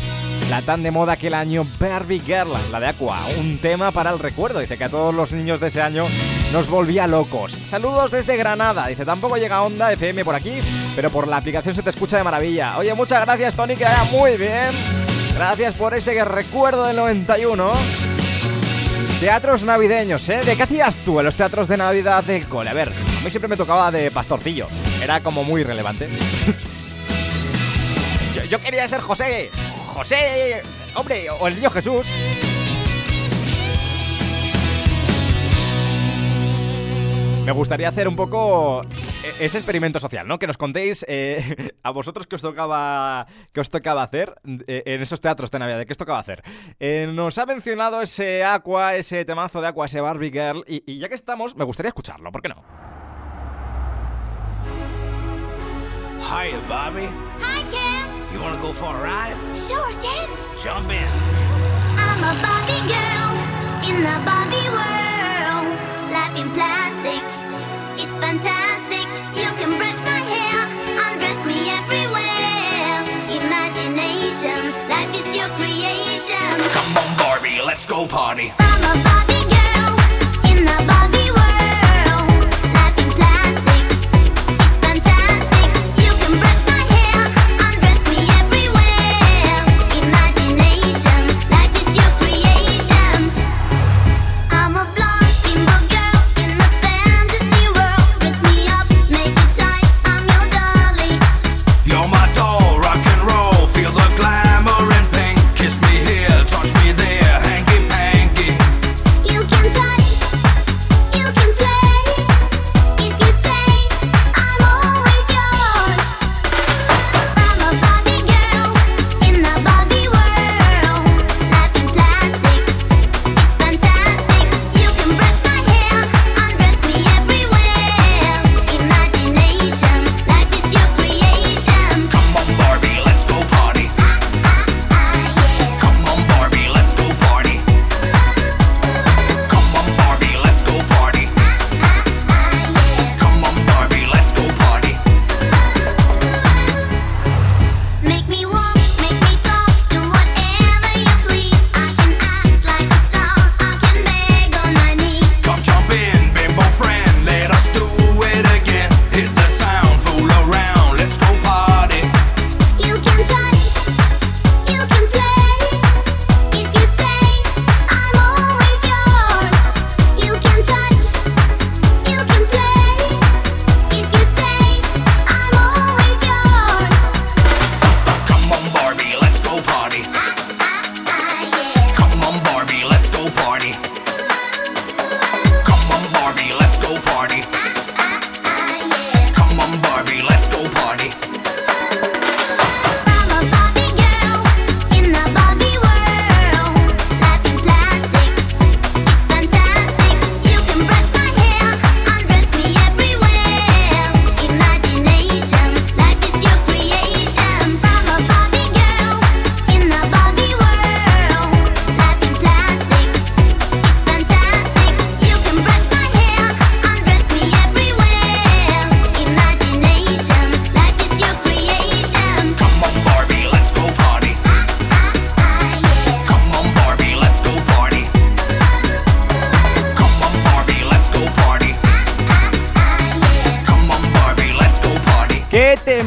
la 0.50 0.62
tan 0.62 0.82
de 0.82 0.92
moda 0.92 1.14
aquel 1.14 1.34
año 1.34 1.68
Barbie 1.78 2.22
Girl, 2.22 2.54
la 2.72 2.80
de 2.80 2.88
Aqua. 2.88 3.20
Un 3.38 3.58
tema 3.58 3.92
para 3.92 4.12
el 4.12 4.20
recuerdo. 4.20 4.60
Dice 4.60 4.78
que 4.78 4.86
a 4.86 4.90
todos 4.90 5.14
los 5.14 5.34
niños 5.34 5.60
de 5.60 5.68
ese 5.68 5.82
año 5.82 6.08
nos 6.54 6.70
volvía 6.70 7.06
locos. 7.06 7.60
Saludos 7.66 8.12
desde 8.12 8.38
Granada. 8.38 8.88
Dice, 8.88 9.04
tampoco 9.04 9.36
llega 9.36 9.62
Onda 9.62 9.92
FM 9.92 10.24
por 10.24 10.36
aquí, 10.36 10.62
pero 10.96 11.10
por 11.10 11.28
la 11.28 11.36
aplicación 11.36 11.76
se 11.76 11.84
te 11.84 11.90
escucha 11.90 12.16
de 12.16 12.24
maravilla. 12.24 12.78
Oye, 12.78 12.94
muchas 12.94 13.26
gracias 13.26 13.56
Tony, 13.56 13.76
que 13.76 13.84
vaya 13.84 14.06
muy 14.06 14.38
bien. 14.38 14.72
Gracias 15.36 15.74
por 15.74 15.94
ese 15.94 16.24
recuerdo 16.24 16.86
del 16.86 16.96
91. 16.96 17.74
Teatros 19.22 19.64
navideños, 19.64 20.28
¿eh? 20.30 20.42
¿De 20.44 20.58
qué 20.58 20.64
hacías 20.64 20.98
tú 20.98 21.20
en 21.20 21.26
los 21.26 21.36
teatros 21.36 21.68
de 21.68 21.78
Navidad 21.78 22.24
del 22.24 22.48
cole? 22.48 22.72
A 22.72 22.74
ver, 22.74 22.90
a 22.90 23.24
mí 23.24 23.30
siempre 23.30 23.48
me 23.48 23.56
tocaba 23.56 23.92
de 23.92 24.10
pastorcillo. 24.10 24.68
Era 25.00 25.22
como 25.22 25.44
muy 25.44 25.64
relevante. 25.64 26.10
yo, 28.36 28.44
yo 28.46 28.60
quería 28.60 28.88
ser 28.88 29.00
José. 29.00 29.52
José, 29.86 30.64
hombre, 30.96 31.30
o 31.30 31.48
el 31.48 31.54
niño 31.54 31.70
Jesús. 31.70 32.12
Me 37.46 37.52
gustaría 37.52 37.90
hacer 37.90 38.08
un 38.08 38.16
poco 38.16 38.82
ese 39.40 39.58
experimento 39.58 40.00
social, 40.00 40.28
¿no? 40.28 40.40
Que 40.40 40.48
nos 40.48 40.58
contéis 40.58 41.06
eh, 41.08 41.74
a 41.84 41.92
vosotros 41.92 42.28
qué 42.28 42.36
os 42.36 42.42
tocaba, 42.42 43.28
qué 43.54 43.60
os 43.60 43.70
tocaba 43.70 44.04
hacer 44.04 44.36
eh, 44.68 44.84
en 44.86 45.02
esos 45.02 45.22
teatros 45.22 45.52
de 45.52 45.60
Navidad, 45.60 45.86
qué 45.86 45.94
os 45.94 45.98
tocaba 45.98 46.20
hacer. 46.20 46.44
Eh, 46.80 47.08
nos 47.12 47.38
ha 47.38 47.46
mencionado 47.46 48.02
ese 48.02 48.44
Aqua, 48.44 48.96
ese 48.96 49.26
temazo 49.26 49.62
de 49.62 49.68
Aqua, 49.68 49.86
ese 49.86 50.02
Barbie 50.02 50.32
Girl, 50.32 50.64
y, 50.68 50.84
y 50.86 51.00
ya 51.00 51.10
que 51.10 51.16
estamos, 51.16 51.56
me 51.56 51.66
gustaría 51.66 51.90
escucharlo, 51.90 52.32
¿por 52.32 52.42
qué 52.42 52.50
no? 52.50 52.64
Hiya, 56.32 56.58
Bobby. 56.70 57.08
Hi, 57.42 57.62
Ken. 57.70 58.08
You 58.32 58.42
want 58.42 58.56
to 58.56 58.62
go 58.62 58.72
for 58.72 58.96
a 58.96 59.04
ride? 59.04 59.36
Sure, 59.54 59.92
Ken. 60.02 60.30
Jump 60.64 60.90
in. 60.90 61.08
I'm 61.98 62.24
a 62.24 62.34
Barbie 62.42 62.88
girl 62.88 63.36
in 63.84 64.02
the 64.02 64.16
Barbie 64.24 64.70
world. 64.72 65.68
Life 66.10 66.40
in 66.40 66.50
plastic, 66.52 67.24
it's 67.98 68.18
fantastic. 68.18 68.71
Let's 77.72 77.86
go 77.86 78.06
party. 78.06 78.61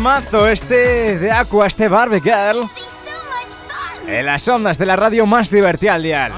Temazo 0.05 0.49
este 0.49 1.19
de 1.19 1.33
Aqua, 1.33 1.67
este 1.67 1.89
Barbie 1.89 2.21
Girl! 2.21 2.69
En 4.07 4.27
las 4.27 4.47
ondas 4.47 4.77
de 4.77 4.85
la 4.85 4.97
radio 4.97 5.25
más 5.25 5.51
divertida 5.51 5.95
al 5.95 6.03
dial. 6.03 6.31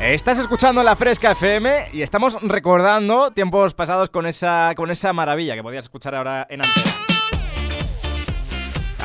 Estás 0.00 0.40
escuchando 0.40 0.82
la 0.82 0.96
Fresca 0.96 1.30
FM 1.30 1.90
y 1.92 2.02
estamos 2.02 2.36
recordando 2.42 3.30
tiempos 3.30 3.72
pasados 3.72 4.10
con 4.10 4.26
esa, 4.26 4.72
con 4.74 4.90
esa 4.90 5.12
maravilla 5.12 5.54
que 5.54 5.62
podías 5.62 5.84
escuchar 5.84 6.16
ahora 6.16 6.48
en 6.50 6.62
antena. 6.62 6.90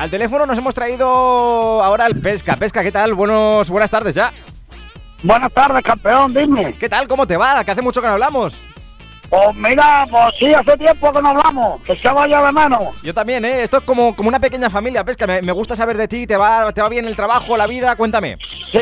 Al 0.00 0.10
teléfono 0.10 0.44
nos 0.44 0.58
hemos 0.58 0.74
traído 0.74 1.80
ahora 1.80 2.06
el 2.06 2.20
Pesca. 2.20 2.56
Pesca, 2.56 2.82
¿qué 2.82 2.90
tal? 2.90 3.14
Buenos, 3.14 3.70
buenas 3.70 3.90
tardes 3.90 4.16
ya. 4.16 4.32
Buenas 5.22 5.52
tardes, 5.52 5.84
campeón, 5.84 6.34
dime. 6.34 6.76
¿Qué 6.76 6.88
tal? 6.88 7.06
¿Cómo 7.06 7.28
te 7.28 7.36
va? 7.36 7.62
Que 7.62 7.70
hace 7.70 7.82
mucho 7.82 8.00
que 8.00 8.08
no 8.08 8.14
hablamos. 8.14 8.60
Pues 9.30 9.54
mira, 9.54 10.06
pues 10.10 10.34
sí, 10.38 10.52
hace 10.52 10.76
tiempo 10.76 11.12
que 11.12 11.22
no 11.22 11.28
hablamos, 11.28 11.80
que 11.82 11.94
se 11.96 12.08
vaya 12.08 12.42
de 12.42 12.52
menos. 12.52 13.00
Yo 13.02 13.14
también, 13.14 13.44
¿eh? 13.44 13.62
Esto 13.62 13.76
es 13.78 13.84
como, 13.84 14.14
como 14.16 14.28
una 14.28 14.40
pequeña 14.40 14.68
familia, 14.68 15.04
Pesca. 15.04 15.24
Me, 15.26 15.40
me 15.40 15.52
gusta 15.52 15.76
saber 15.76 15.96
de 15.96 16.08
ti, 16.08 16.26
¿te 16.26 16.36
va, 16.36 16.72
¿te 16.72 16.82
va 16.82 16.88
bien 16.88 17.04
el 17.04 17.14
trabajo, 17.14 17.56
la 17.56 17.68
vida? 17.68 17.94
Cuéntame. 17.94 18.36
Sí, 18.72 18.80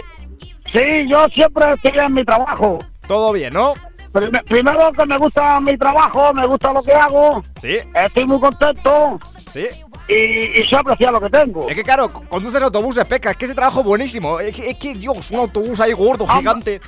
sí, 0.73 1.07
yo 1.07 1.29
siempre 1.29 1.67
estoy 1.75 2.01
en 2.03 2.15
mi 2.15 2.25
trabajo. 2.25 2.79
Todo 3.07 3.33
bien, 3.33 3.53
¿no? 3.53 3.75
Prim- 4.11 4.33
primero 4.47 4.91
que 4.93 5.05
me 5.05 5.19
gusta 5.19 5.61
mi 5.61 5.77
trabajo, 5.77 6.33
me 6.33 6.47
gusta 6.47 6.73
lo 6.73 6.83
que 6.83 6.93
hago, 6.93 7.43
Sí, 7.61 7.77
estoy 7.95 8.25
muy 8.27 8.41
contento 8.41 9.21
sí. 9.53 9.67
y, 10.09 10.61
y 10.61 10.65
sé 10.65 10.77
apreciar 10.77 11.13
lo 11.13 11.21
que 11.21 11.29
tengo. 11.29 11.69
Es 11.69 11.75
que 11.77 11.83
claro, 11.83 12.09
conduces 12.09 12.63
autobuses, 12.63 13.05
Pesca. 13.05 13.33
Es 13.33 13.37
que 13.37 13.45
ese 13.45 13.55
trabajo 13.55 13.81
es 13.81 13.87
buenísimo. 13.87 14.41
Es 14.41 14.57
que, 14.57 14.71
es 14.71 14.79
que, 14.79 14.95
Dios, 14.95 15.31
un 15.31 15.41
autobús 15.41 15.79
ahí 15.83 15.93
gordo, 15.93 16.25
Hombre. 16.25 16.39
gigante. 16.39 16.81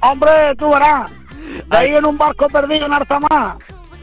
Hombre, 0.00 0.54
tú 0.56 0.70
verás, 0.70 1.12
de 1.66 1.76
ahí 1.76 1.90
en 1.94 2.04
un 2.04 2.16
barco 2.18 2.48
perdido 2.48 2.86
en 2.86 2.92
Artamar, 2.92 3.56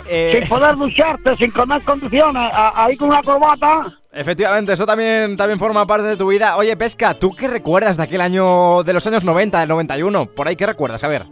Eh, 0.09 0.37
sin 0.39 0.47
poder 0.47 0.75
ducharte, 0.77 1.35
sin 1.35 1.51
comer 1.51 1.81
condiciones, 1.83 2.49
ahí 2.53 2.95
con 2.95 3.09
una 3.09 3.21
corbata. 3.21 3.87
Efectivamente, 4.13 4.71
eso 4.73 4.85
también, 4.85 5.35
también 5.37 5.59
forma 5.59 5.85
parte 5.85 6.07
de 6.07 6.15
tu 6.17 6.27
vida. 6.27 6.55
Oye, 6.57 6.75
Pesca, 6.77 7.13
¿tú 7.13 7.35
qué 7.35 7.47
recuerdas 7.47 7.97
de 7.97 8.03
aquel 8.03 8.21
año, 8.21 8.83
de 8.83 8.93
los 8.93 9.05
años 9.05 9.23
90, 9.23 9.59
del 9.59 9.69
91? 9.69 10.25
Por 10.27 10.47
ahí, 10.47 10.55
¿qué 10.55 10.65
recuerdas? 10.65 11.03
A 11.03 11.07
ver. 11.07 11.25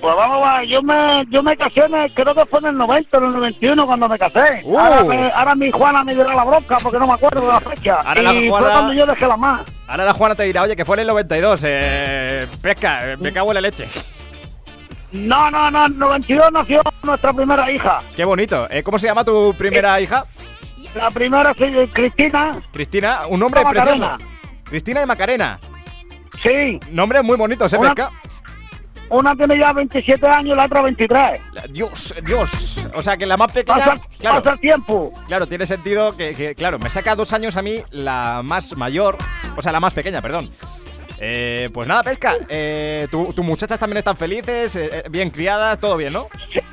Pues 0.00 0.16
vamos 0.16 0.48
a 0.48 0.58
ver, 0.60 0.68
yo 0.68 0.82
me, 0.82 1.26
yo 1.30 1.42
me 1.42 1.54
casé, 1.56 1.84
en 1.84 1.94
el- 1.94 2.12
creo 2.14 2.34
que 2.34 2.46
fue 2.46 2.58
en 2.60 2.66
el 2.68 2.76
90, 2.76 3.18
en 3.18 3.24
el 3.24 3.32
91 3.34 3.86
cuando 3.86 4.08
me 4.08 4.18
casé. 4.18 4.62
Uh. 4.64 4.78
Ahora, 4.78 5.04
me- 5.04 5.30
ahora 5.30 5.54
mi 5.54 5.70
Juana 5.70 6.02
me 6.04 6.14
dirá 6.14 6.34
la 6.34 6.42
bronca 6.44 6.78
porque 6.82 6.98
no 6.98 7.06
me 7.06 7.12
acuerdo 7.12 7.42
de 7.42 7.48
la 7.48 7.60
fecha. 7.60 7.96
Ahora 8.04 8.22
la 8.22 8.34
y 8.34 8.48
Juana- 8.48 8.64
fue 8.66 8.74
cuando 8.74 8.92
yo 8.94 9.06
dejé 9.06 9.26
la 9.26 9.36
más. 9.36 9.60
Ahora 9.86 10.04
la 10.06 10.14
Juana 10.14 10.34
te 10.34 10.42
dirá, 10.44 10.62
oye, 10.62 10.74
que 10.74 10.84
fue 10.86 10.96
en 10.96 11.00
el 11.00 11.06
92. 11.08 11.62
Eh, 11.66 12.46
Pesca, 12.62 13.12
eh, 13.12 13.16
me 13.18 13.30
cago 13.32 13.50
en 13.50 13.54
la 13.56 13.60
leche. 13.60 13.86
No, 15.12 15.50
no, 15.50 15.70
no, 15.70 15.86
en 15.86 15.92
el 15.92 15.98
92 15.98 16.52
nació 16.52 16.82
nuestra 17.02 17.32
primera 17.32 17.70
hija. 17.70 17.98
Qué 18.14 18.24
bonito. 18.24 18.68
Eh, 18.70 18.82
¿Cómo 18.82 18.98
se 18.98 19.08
llama 19.08 19.24
tu 19.24 19.52
primera 19.54 20.00
hija? 20.00 20.24
La 20.94 21.10
primera 21.10 21.52
sí, 21.54 21.64
Cristina. 21.92 22.60
Cristina, 22.72 23.20
un 23.28 23.40
nombre 23.40 23.62
Macarena. 23.62 24.16
precioso. 24.16 24.32
Cristina 24.64 25.02
y 25.02 25.06
Macarena. 25.06 25.58
Sí, 26.42 26.80
Nombres 26.90 27.22
muy 27.22 27.36
bonitos, 27.36 27.72
¿eh, 27.72 27.76
Una- 27.78 27.94
Pesca? 27.94 28.10
una 29.10 29.34
tiene 29.34 29.58
ya 29.58 29.72
27 29.72 30.26
años 30.26 30.56
la 30.56 30.64
otra 30.66 30.82
23. 30.82 31.40
Dios, 31.70 32.14
Dios. 32.24 32.86
O 32.94 33.02
sea, 33.02 33.16
que 33.16 33.26
la 33.26 33.36
más 33.36 33.50
pequeña... 33.50 33.78
Pasa, 33.84 34.00
claro, 34.20 34.36
pasa 34.42 34.54
el 34.54 34.60
tiempo. 34.60 35.12
claro, 35.26 35.46
tiene 35.48 35.66
sentido 35.66 36.16
que, 36.16 36.34
que, 36.34 36.54
claro, 36.54 36.78
me 36.78 36.88
saca 36.88 37.14
dos 37.16 37.32
años 37.32 37.56
a 37.56 37.62
mí 37.62 37.82
la 37.90 38.40
más 38.44 38.76
mayor, 38.76 39.18
o 39.56 39.60
sea, 39.62 39.72
la 39.72 39.80
más 39.80 39.92
pequeña, 39.92 40.22
perdón. 40.22 40.50
Eh, 41.22 41.68
pues 41.74 41.86
nada, 41.86 42.02
Pesca, 42.02 42.34
eh, 42.48 43.06
tu- 43.10 43.32
tus 43.34 43.44
muchachas 43.44 43.78
también 43.78 43.98
están 43.98 44.16
felices, 44.16 44.74
eh, 44.76 44.88
eh, 44.90 45.02
bien 45.10 45.28
criadas, 45.30 45.78
todo 45.78 45.96
bien, 45.98 46.14
¿no? 46.14 46.28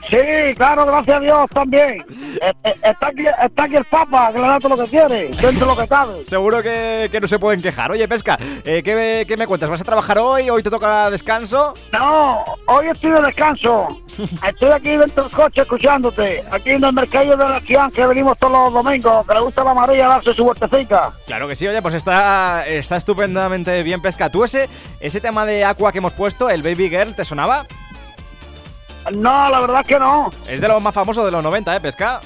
Sí, 0.09 0.53
claro, 0.55 0.85
gracias 0.85 1.17
a 1.17 1.19
Dios 1.19 1.49
también. 1.53 2.05
Eh, 2.41 2.53
eh, 2.63 2.75
Está 2.83 3.07
aquí, 3.07 3.25
está 3.43 3.63
aquí 3.65 3.75
el 3.75 3.83
Papa, 3.85 4.31
que 4.31 4.39
le 4.39 4.47
da 4.47 4.59
todo 4.59 4.75
lo 4.75 4.83
que 4.85 4.89
quiere, 4.89 5.27
dentro 5.29 5.49
de 5.51 5.65
lo 5.65 5.75
que 5.75 5.87
cabe. 5.87 6.23
Seguro 6.25 6.61
que, 6.63 7.09
que 7.11 7.19
no 7.19 7.27
se 7.27 7.37
pueden 7.39 7.61
quejar. 7.61 7.91
Oye, 7.91 8.07
Pesca, 8.07 8.37
eh, 8.63 8.81
¿qué, 8.83 8.95
me- 8.95 9.25
qué 9.25 9.35
me 9.35 9.45
cuentas? 9.47 9.69
¿Vas 9.69 9.81
a 9.81 9.83
trabajar 9.83 10.17
hoy? 10.19 10.49
¿Hoy 10.49 10.63
te 10.63 10.69
toca 10.69 11.09
descanso? 11.09 11.73
No, 11.91 12.43
hoy 12.67 12.87
estoy 12.87 13.11
de 13.11 13.21
descanso. 13.21 13.87
Estoy 14.47 14.71
aquí 14.71 14.95
dentro 14.95 15.23
del 15.23 15.31
coche 15.33 15.61
escuchándote. 15.61 16.43
Aquí 16.51 16.71
en 16.71 16.83
el 16.83 16.93
mercado 16.93 17.35
de 17.35 17.37
la 17.37 17.57
Esquián, 17.57 17.91
que 17.91 18.05
venimos 18.05 18.37
todos 18.39 18.53
los 18.53 18.73
domingos, 18.83 19.27
que 19.27 19.33
le 19.33 19.41
gusta 19.41 19.63
la 19.63 19.73
María 19.73 20.07
darse 20.07 20.33
su 20.33 20.45
vueltecita. 20.45 21.11
Claro 21.25 21.47
que 21.47 21.55
sí, 21.55 21.67
oye, 21.67 21.81
pues 21.81 21.95
está, 21.95 22.65
está 22.67 22.95
estupendamente 22.95 23.83
bien, 23.83 24.01
Pesca. 24.01 24.29
¿Tú 24.29 24.43
ese, 24.45 24.69
ese 25.01 25.19
tema 25.19 25.45
de 25.45 25.65
Aqua 25.65 25.91
que 25.91 25.97
hemos 25.97 26.13
puesto, 26.13 26.49
el 26.49 26.63
Baby 26.63 26.89
Girl, 26.89 27.13
te 27.15 27.25
sonaba? 27.25 27.65
No, 29.13 29.49
la 29.49 29.59
verdad 29.61 29.81
es 29.81 29.87
que 29.87 29.99
no. 29.99 30.31
Es 30.47 30.59
de 30.61 30.67
los 30.67 30.81
más 30.81 30.93
famosos 30.93 31.25
de 31.25 31.31
los 31.31 31.43
90, 31.43 31.75
¿eh, 31.75 31.79
Pesca? 31.79 32.19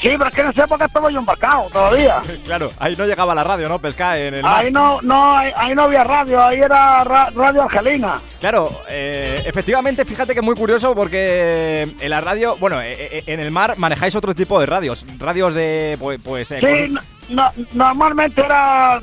Sí, 0.00 0.08
pero 0.16 0.28
es 0.28 0.34
que 0.34 0.42
no 0.42 0.52
sé 0.54 0.66
por 0.66 0.78
qué 0.78 0.86
estaba 0.86 1.10
yo 1.10 1.18
embarcado 1.18 1.66
todavía. 1.70 2.22
Claro, 2.46 2.72
ahí 2.78 2.96
no 2.96 3.04
llegaba 3.04 3.34
la 3.34 3.44
radio, 3.44 3.68
¿no? 3.68 3.78
Pesca 3.78 4.18
en 4.18 4.32
el 4.32 4.42
mar. 4.42 4.64
Ahí 4.64 4.72
no, 4.72 4.98
no, 5.02 5.36
ahí, 5.36 5.52
ahí 5.54 5.74
no 5.74 5.82
había 5.82 6.04
radio, 6.04 6.42
ahí 6.42 6.58
era 6.58 7.04
ra- 7.04 7.28
Radio 7.34 7.64
Argelina. 7.64 8.16
Claro, 8.40 8.80
eh, 8.88 9.42
efectivamente, 9.44 10.06
fíjate 10.06 10.32
que 10.32 10.40
es 10.40 10.44
muy 10.44 10.54
curioso 10.54 10.94
porque 10.94 11.94
en 12.00 12.10
la 12.10 12.22
radio, 12.22 12.56
bueno, 12.56 12.80
eh, 12.80 12.94
eh, 12.98 13.24
en 13.26 13.40
el 13.40 13.50
mar 13.50 13.74
manejáis 13.76 14.16
otro 14.16 14.34
tipo 14.34 14.58
de 14.58 14.64
radios. 14.64 15.04
Radios 15.18 15.52
de, 15.52 15.98
pues, 16.00 16.18
pues 16.24 16.50
eh, 16.52 16.60
Sí, 16.60 16.66
cosas- 16.94 17.06
no- 17.28 17.42
no- 17.44 17.52
normalmente 17.74 18.40
era 18.40 18.98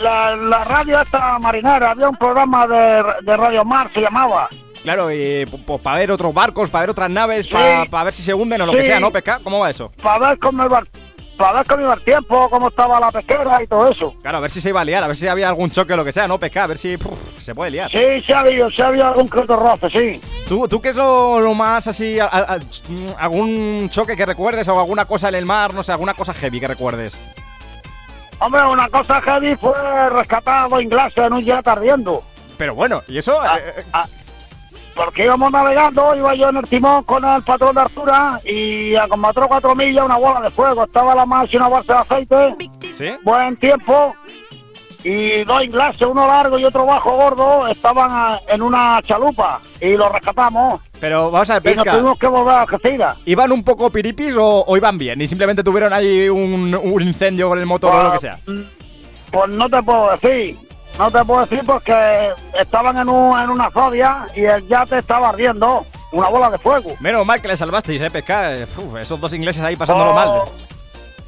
la, 0.00 0.36
la 0.36 0.62
radio 0.64 1.00
esta 1.00 1.36
marinera, 1.40 1.90
había 1.90 2.08
un 2.08 2.16
programa 2.16 2.64
de, 2.64 3.02
de 3.22 3.36
Radio 3.36 3.64
Mar, 3.64 3.90
se 3.92 4.00
llamaba. 4.02 4.48
Claro, 4.94 5.12
y 5.12 5.44
pues 5.66 5.80
para 5.82 5.98
ver 5.98 6.10
otros 6.10 6.32
barcos, 6.32 6.70
para 6.70 6.82
ver 6.82 6.90
otras 6.90 7.10
naves, 7.10 7.46
para 7.48 8.04
ver 8.04 8.12
si 8.12 8.22
se 8.22 8.32
hunden 8.32 8.60
o 8.62 8.66
lo 8.66 8.72
que 8.72 8.82
Sí. 8.82 8.88
sea, 8.88 9.00
¿no, 9.00 9.10
Pesca? 9.10 9.40
¿Cómo 9.44 9.58
va 9.58 9.70
eso? 9.70 9.92
Para 10.02 10.30
ver 10.30 10.38
cómo 10.38 10.64
iba, 10.64 10.82
para 11.36 11.52
ver 11.58 11.66
cómo 11.66 11.82
iba 11.82 11.94
el 11.94 12.00
tiempo, 12.02 12.48
cómo 12.48 12.68
estaba 12.68 12.98
la 12.98 13.12
pesquera 13.12 13.62
y 13.62 13.66
todo 13.66 13.90
eso. 13.90 14.14
Claro, 14.22 14.38
a 14.38 14.40
ver 14.40 14.50
si 14.50 14.60
se 14.60 14.70
iba 14.70 14.80
a 14.80 14.84
liar, 14.84 15.04
a 15.04 15.06
ver 15.08 15.16
si 15.16 15.28
había 15.28 15.48
algún 15.48 15.70
choque 15.70 15.92
o 15.92 15.96
lo 15.96 16.04
que 16.04 16.12
sea, 16.12 16.26
¿no, 16.26 16.38
Pesca? 16.40 16.64
A 16.64 16.66
ver 16.66 16.78
si 16.78 16.96
puf, 16.96 17.18
se 17.38 17.54
puede 17.54 17.70
liar. 17.72 17.90
Sí, 17.90 18.22
se 18.24 18.32
ha 18.34 18.40
habido, 18.40 18.70
se 18.70 18.82
ha 18.82 18.86
habido 18.88 19.06
algún 19.06 19.26
otro 19.26 19.56
roce, 19.56 19.90
sí. 19.90 20.20
¿Tú, 20.48 20.66
¿Tú 20.68 20.80
qué 20.80 20.88
es 20.88 20.96
lo, 20.96 21.38
lo 21.40 21.52
más 21.54 21.86
así, 21.86 22.18
a- 22.18 22.26
a- 22.26 22.58
algún 23.18 23.88
choque 23.90 24.16
que 24.16 24.24
recuerdes 24.26 24.66
o 24.68 24.78
alguna 24.78 25.04
cosa 25.04 25.28
en 25.28 25.34
el 25.34 25.44
mar, 25.46 25.74
no 25.74 25.82
sé, 25.82 25.92
alguna 25.92 26.14
cosa 26.14 26.32
heavy 26.32 26.60
que 26.60 26.66
recuerdes? 26.68 27.20
Hombre, 28.40 28.64
una 28.64 28.88
cosa 28.88 29.20
heavy 29.20 29.54
fue 29.56 29.74
rescatar 30.10 30.64
a 30.64 30.68
dos 30.68 30.82
ingleses 30.82 31.18
en 31.18 31.32
un 31.32 31.42
jet 31.44 31.66
ardiendo. 31.66 32.22
Pero 32.56 32.74
bueno, 32.74 33.02
¿y 33.08 33.18
eso? 33.18 33.40
Ah, 33.40 33.58
Eh, 33.58 33.74
eh, 33.78 33.84
ah, 33.92 34.06
porque 34.98 35.24
íbamos 35.26 35.52
navegando, 35.52 36.16
iba 36.16 36.34
yo 36.34 36.48
en 36.48 36.56
el 36.56 36.64
timón 36.64 37.04
con 37.04 37.24
el 37.24 37.40
patrón 37.44 37.72
de 37.76 37.82
Artura 37.82 38.40
y 38.44 38.96
a 38.96 39.06
como 39.06 39.30
cuatro 39.32 39.76
millas 39.76 40.04
una 40.04 40.16
bola 40.16 40.40
de 40.40 40.50
fuego. 40.50 40.82
Estaba 40.84 41.14
la 41.14 41.24
más 41.24 41.52
y 41.54 41.56
una 41.56 41.68
bolsa 41.68 41.94
de 41.94 42.00
aceite. 42.00 42.56
¿Sí? 42.96 43.10
Buen 43.22 43.56
tiempo. 43.58 44.16
Y 45.04 45.44
dos 45.44 45.62
ingleses, 45.62 46.02
uno 46.02 46.26
largo 46.26 46.58
y 46.58 46.64
otro 46.64 46.84
bajo 46.84 47.12
gordo, 47.12 47.68
estaban 47.68 48.40
en 48.48 48.60
una 48.60 49.00
chalupa 49.02 49.60
y 49.80 49.90
los 49.96 50.10
rescatamos. 50.10 50.80
Pero 50.98 51.30
vamos 51.30 51.48
a 51.50 51.60
ver, 51.60 51.74
Y 51.74 51.76
nos 51.76 51.84
Pesca. 51.84 51.96
tuvimos 51.98 52.18
que 52.18 52.26
volver 52.26 52.54
a 52.56 52.62
Algeciras. 52.62 53.16
¿Iban 53.24 53.52
un 53.52 53.62
poco 53.62 53.90
piripis 53.90 54.36
o, 54.36 54.64
o 54.66 54.76
iban 54.76 54.98
bien? 54.98 55.20
Y 55.20 55.28
simplemente 55.28 55.62
tuvieron 55.62 55.92
ahí 55.92 56.28
un, 56.28 56.74
un 56.74 57.02
incendio 57.02 57.48
con 57.48 57.60
el 57.60 57.66
motor 57.66 57.94
o 57.94 58.02
lo 58.02 58.12
que 58.12 58.18
sea. 58.18 58.38
Pues 59.30 59.48
no 59.50 59.70
te 59.70 59.80
puedo 59.80 60.10
decir. 60.10 60.56
No 60.98 61.10
te 61.12 61.24
puedo 61.24 61.46
decir 61.46 61.62
porque 61.64 62.30
estaban 62.58 62.98
en, 62.98 63.08
un, 63.08 63.38
en 63.38 63.50
una 63.50 63.70
zodia 63.70 64.26
y 64.34 64.44
el 64.44 64.66
yate 64.66 64.98
estaba 64.98 65.28
ardiendo. 65.28 65.86
Una 66.10 66.28
bola 66.28 66.50
de 66.50 66.58
fuego. 66.58 66.94
Menos 67.00 67.24
mal 67.26 67.40
que 67.40 67.48
le 67.48 67.56
salvasteis, 67.56 68.00
eh, 68.00 68.10
Pesca. 68.10 68.56
Eh, 68.56 68.66
uf, 68.78 68.96
esos 68.96 69.20
dos 69.20 69.32
ingleses 69.34 69.62
ahí 69.62 69.76
pasándolo 69.76 70.14
mal. 70.14 70.40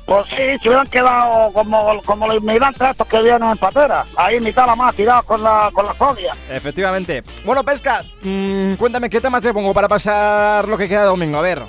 Pues 0.06 0.26
sí, 0.30 0.58
se 0.60 0.68
hubieran 0.68 0.86
quedado 0.86 1.52
como, 1.52 2.02
como 2.02 2.26
los 2.26 2.38
inmigrantes 2.38 2.88
estos 2.88 3.06
que 3.06 3.22
vienen 3.22 3.50
en 3.50 3.58
patera. 3.58 4.04
Ahí 4.16 4.40
mitad 4.40 4.66
la 4.66 4.74
más 4.74 4.94
tirados 4.94 5.24
con 5.26 5.42
la, 5.42 5.70
con 5.72 5.84
la 5.84 5.92
zodia. 5.94 6.32
Efectivamente. 6.48 7.22
Bueno, 7.44 7.62
Pesca, 7.62 8.02
mm, 8.22 8.72
cuéntame 8.74 9.10
qué 9.10 9.20
tema 9.20 9.40
te 9.40 9.52
pongo 9.52 9.74
para 9.74 9.86
pasar 9.86 10.66
lo 10.66 10.78
que 10.78 10.88
queda 10.88 11.02
de 11.02 11.08
domingo. 11.08 11.38
A 11.38 11.42
ver. 11.42 11.62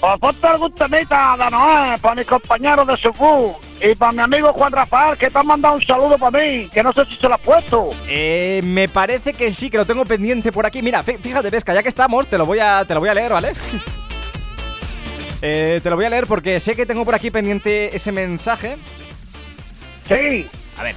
Pues 0.00 0.18
ponte 0.18 0.46
algún 0.46 0.74
temita, 0.74 1.36
Danoé, 1.38 1.96
para 1.98 2.16
mis 2.16 2.26
compañeros 2.26 2.86
de 2.88 2.96
Subú 2.96 3.56
y 3.82 3.94
para 3.94 4.12
mi 4.12 4.20
amigo 4.22 4.52
Juan 4.52 4.72
Rafael, 4.72 5.16
que 5.16 5.30
te 5.30 5.38
han 5.38 5.46
mandado 5.46 5.74
un 5.74 5.82
saludo 5.82 6.18
para 6.18 6.38
mí, 6.38 6.68
que 6.72 6.82
no 6.82 6.92
sé 6.92 7.04
si 7.06 7.16
se 7.16 7.28
lo 7.28 7.34
has 7.34 7.40
puesto. 7.40 7.90
Eh, 8.08 8.60
me 8.64 8.88
parece 8.88 9.32
que 9.32 9.50
sí, 9.50 9.70
que 9.70 9.78
lo 9.78 9.84
tengo 9.86 10.04
pendiente 10.04 10.52
por 10.52 10.66
aquí. 10.66 10.82
Mira, 10.82 11.02
fí- 11.04 11.18
fíjate, 11.20 11.50
Pesca, 11.50 11.72
ya 11.74 11.82
que 11.82 11.88
estamos, 11.88 12.26
te 12.26 12.36
lo 12.38 12.44
voy 12.46 12.58
a, 12.58 12.84
te 12.84 12.94
lo 12.94 13.00
voy 13.00 13.08
a 13.08 13.14
leer, 13.14 13.32
¿vale? 13.32 13.52
Eh, 15.42 15.80
te 15.82 15.88
lo 15.88 15.96
voy 15.96 16.04
a 16.04 16.10
leer 16.10 16.26
porque 16.26 16.60
sé 16.60 16.76
que 16.76 16.84
tengo 16.84 17.02
por 17.06 17.14
aquí 17.14 17.30
pendiente 17.30 17.96
ese 17.96 18.12
mensaje. 18.12 18.76
Sí. 20.06 20.46
A 20.76 20.82
ver. 20.82 20.94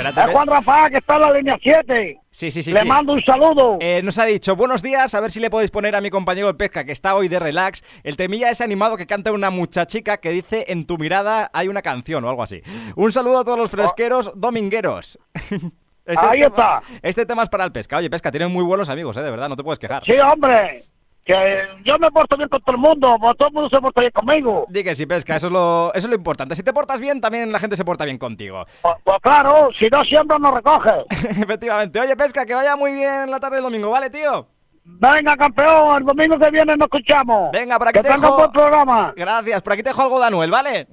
Espérate. 0.00 0.20
Es 0.20 0.26
ve- 0.26 0.32
Juan 0.32 0.46
Rafael, 0.48 0.90
que 0.90 0.98
está 0.98 1.14
en 1.16 1.20
la 1.22 1.32
línea 1.32 1.58
7. 1.60 2.20
Sí, 2.30 2.50
sí, 2.50 2.62
sí. 2.62 2.72
Le 2.72 2.80
sí. 2.80 2.86
mando 2.86 3.12
un 3.12 3.20
saludo. 3.20 3.78
Eh, 3.80 4.02
nos 4.02 4.18
ha 4.18 4.24
dicho, 4.24 4.56
buenos 4.56 4.82
días, 4.82 5.14
a 5.14 5.20
ver 5.20 5.30
si 5.30 5.40
le 5.40 5.50
podéis 5.50 5.70
poner 5.70 5.94
a 5.96 6.00
mi 6.00 6.10
compañero 6.10 6.46
de 6.48 6.54
pesca 6.54 6.84
que 6.84 6.92
está 6.92 7.14
hoy 7.14 7.28
de 7.28 7.38
relax. 7.38 7.82
El 8.02 8.16
temilla 8.16 8.50
es 8.50 8.60
animado 8.60 8.96
que 8.96 9.06
canta 9.06 9.32
una 9.32 9.50
muchachica 9.50 10.18
que 10.18 10.30
dice 10.30 10.64
en 10.68 10.86
tu 10.86 10.96
mirada 10.98 11.50
hay 11.52 11.68
una 11.68 11.82
canción 11.82 12.24
o 12.24 12.28
algo 12.30 12.42
así. 12.42 12.62
Un 12.96 13.12
saludo 13.12 13.38
a 13.40 13.44
todos 13.44 13.58
los 13.58 13.70
fresqueros 13.70 14.32
domingueros. 14.34 15.18
Este 16.06 16.26
Ahí 16.26 16.40
tema- 16.40 16.80
Este 17.02 17.26
tema 17.26 17.42
es 17.44 17.48
para 17.50 17.64
el 17.64 17.70
pesca. 17.70 17.98
Oye, 17.98 18.10
pesca, 18.10 18.32
tienes 18.32 18.50
muy 18.50 18.64
buenos 18.64 18.88
amigos, 18.88 19.16
eh, 19.16 19.20
de 19.22 19.30
verdad, 19.30 19.48
no 19.48 19.54
te 19.54 19.62
puedes 19.62 19.78
quejar. 19.78 20.02
Sí, 20.04 20.14
hombre. 20.18 20.84
Que 21.24 21.68
yo 21.84 21.98
me 21.98 22.10
porto 22.10 22.36
bien 22.36 22.48
con 22.48 22.60
todo 22.62 22.74
el 22.76 22.80
mundo, 22.80 23.16
pues 23.20 23.36
todo 23.36 23.48
el 23.48 23.54
mundo 23.54 23.68
se 23.70 23.80
porta 23.80 24.00
bien 24.00 24.10
conmigo. 24.12 24.64
Di 24.68 24.82
que 24.82 24.94
sí, 24.94 25.06
pesca, 25.06 25.36
eso 25.36 25.46
es, 25.46 25.52
lo, 25.52 25.90
eso 25.94 26.06
es 26.06 26.08
lo 26.08 26.14
importante. 26.16 26.54
Si 26.54 26.62
te 26.62 26.72
portas 26.72 27.00
bien, 27.00 27.20
también 27.20 27.52
la 27.52 27.60
gente 27.60 27.76
se 27.76 27.84
porta 27.84 28.04
bien 28.04 28.18
contigo. 28.18 28.64
Pues, 28.82 28.94
pues 29.04 29.18
claro, 29.20 29.68
si 29.72 29.88
no 29.90 30.02
siembra 30.02 30.38
no 30.38 30.50
recoge. 30.54 30.90
Efectivamente. 31.10 32.00
Oye, 32.00 32.16
pesca, 32.16 32.44
que 32.46 32.54
vaya 32.54 32.74
muy 32.74 32.92
bien 32.92 33.30
la 33.30 33.38
tarde 33.38 33.56
del 33.56 33.64
domingo, 33.64 33.90
¿vale, 33.90 34.08
tío? 34.10 34.46
Venga, 34.82 35.36
campeón, 35.36 35.98
el 35.98 36.04
domingo 36.06 36.38
que 36.38 36.50
viene 36.50 36.74
nos 36.76 36.86
escuchamos. 36.86 37.52
Venga, 37.52 37.78
por 37.78 37.88
aquí 37.88 37.98
que 38.00 38.08
te 38.08 38.14
dejo- 38.14 38.36
buen 38.36 38.50
programa. 38.50 39.12
Gracias, 39.14 39.62
por 39.62 39.74
aquí 39.74 39.82
te 39.82 39.90
dejo 39.90 40.02
algo 40.02 40.18
de 40.18 40.26
Anuel, 40.26 40.50
¿vale? 40.50 40.88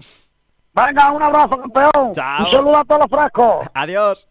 Venga, 0.73 1.11
un 1.11 1.23
abrazo, 1.23 1.57
campeón. 1.57 2.13
Chao. 2.13 2.41
Un 2.45 2.51
saludo 2.51 2.78
a 2.78 2.86
todos 2.86 3.01
los 3.01 3.19
frescos. 3.19 3.65
Adiós. 3.73 4.28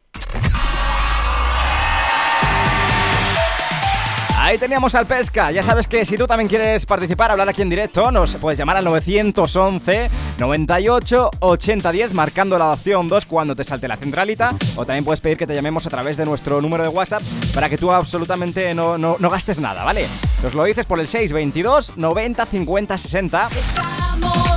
Ahí 4.47 4.59
teníamos 4.59 4.94
al 4.94 5.07
Pesca. 5.07 5.51
Ya 5.51 5.61
sabes 5.61 5.88
que 5.88 6.05
si 6.05 6.16
tú 6.16 6.24
también 6.24 6.47
quieres 6.47 6.86
participar, 6.86 7.32
hablar 7.32 7.49
aquí 7.49 7.62
en 7.62 7.68
directo, 7.68 8.12
nos 8.12 8.36
puedes 8.36 8.57
llamar 8.57 8.76
al 8.76 8.84
911 8.84 10.09
98 10.38 11.30
80 11.40 11.90
10 11.90 12.14
marcando 12.14 12.57
la 12.57 12.70
opción 12.70 13.09
2 13.09 13.26
cuando 13.26 13.57
te 13.57 13.64
salte 13.64 13.88
la 13.88 13.97
centralita. 13.97 14.55
O 14.76 14.86
también 14.86 15.05
puedes 15.05 15.20
pedir 15.20 15.36
que 15.36 15.49
te 15.49 15.55
llamemos 15.57 15.84
a 15.88 15.90
través 15.90 16.16
de 16.16 16.24
nuestro 16.24 16.61
número 16.61 16.84
de 16.84 16.90
WhatsApp 16.90 17.22
para 17.57 17.68
que 17.68 17.76
tú 17.76 17.90
absolutamente 17.90 18.72
no, 18.72 18.97
no, 18.97 19.16
no 19.18 19.30
gastes 19.30 19.59
nada, 19.59 19.82
¿vale? 19.82 20.07
Nos 20.44 20.55
lo 20.55 20.62
dices 20.62 20.86
por 20.86 21.01
el 21.01 21.09
622 21.09 21.97
90 21.97 22.47
50 22.47 22.99
60. 22.99 23.49
Estamos 23.49 24.56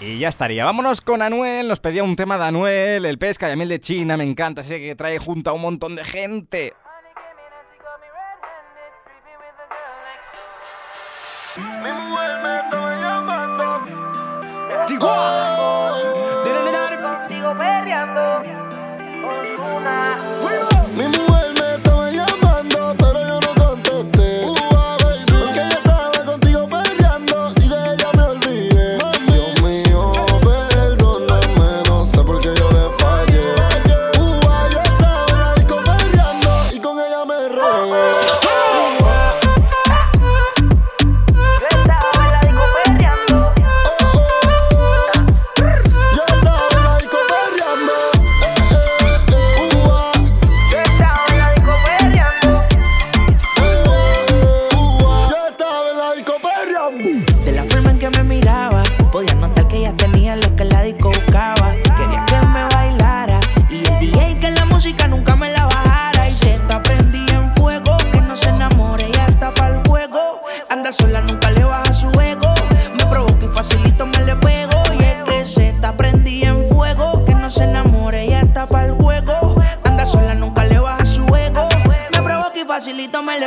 Y 0.00 0.18
ya 0.18 0.28
estaría. 0.28 0.64
Vámonos 0.64 1.00
con 1.00 1.22
Anuel. 1.22 1.68
Nos 1.68 1.80
pedía 1.80 2.04
un 2.04 2.16
tema 2.16 2.36
de 2.38 2.44
Anuel, 2.44 3.06
el 3.06 3.18
pesca 3.18 3.48
y 3.48 3.52
a 3.52 3.56
de 3.56 3.80
China. 3.80 4.16
Me 4.16 4.24
encanta 4.24 4.60
ese 4.60 4.78
que 4.78 4.94
trae 4.94 5.18
junto 5.18 5.50
a 5.50 5.52
un 5.54 5.62
montón 5.62 5.96
de 5.96 6.04
gente. 6.04 6.74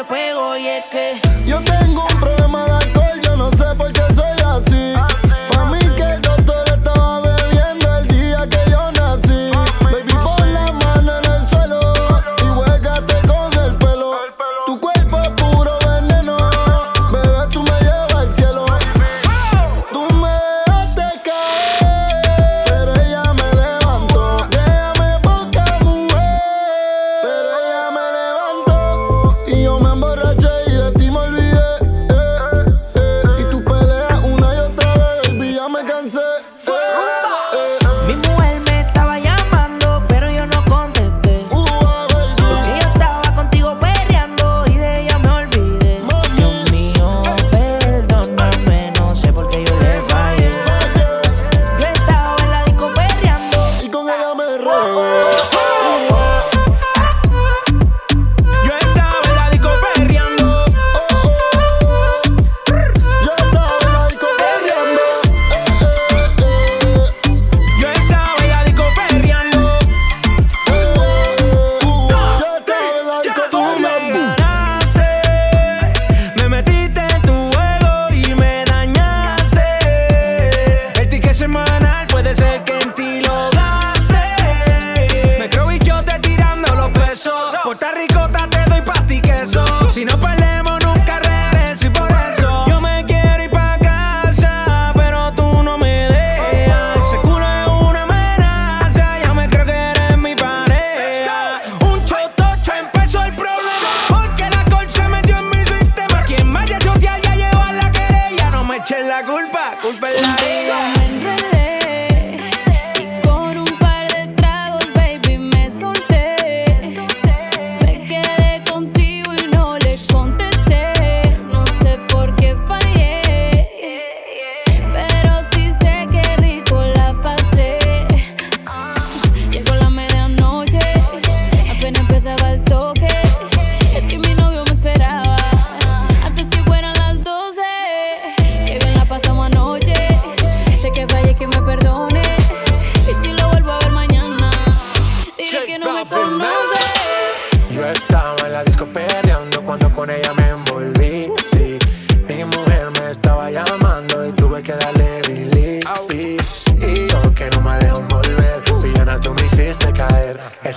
apego 0.10 0.58
y 0.58 0.68
es 0.68 0.86
que. 0.86 1.29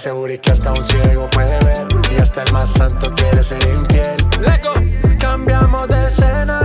asegure 0.03 0.37
que 0.37 0.51
hasta 0.51 0.73
un 0.73 0.85
ciego 0.85 1.31
puede 1.31 1.57
ver. 1.65 1.87
Y 2.11 2.21
hasta 2.21 2.43
el 2.43 2.53
más 2.53 2.73
santo 2.73 3.15
quiere 3.15 3.41
ser 3.41 3.63
infiel. 3.69 4.17
Cambiamos 5.21 5.87
de 5.87 6.07
escena 6.09 6.62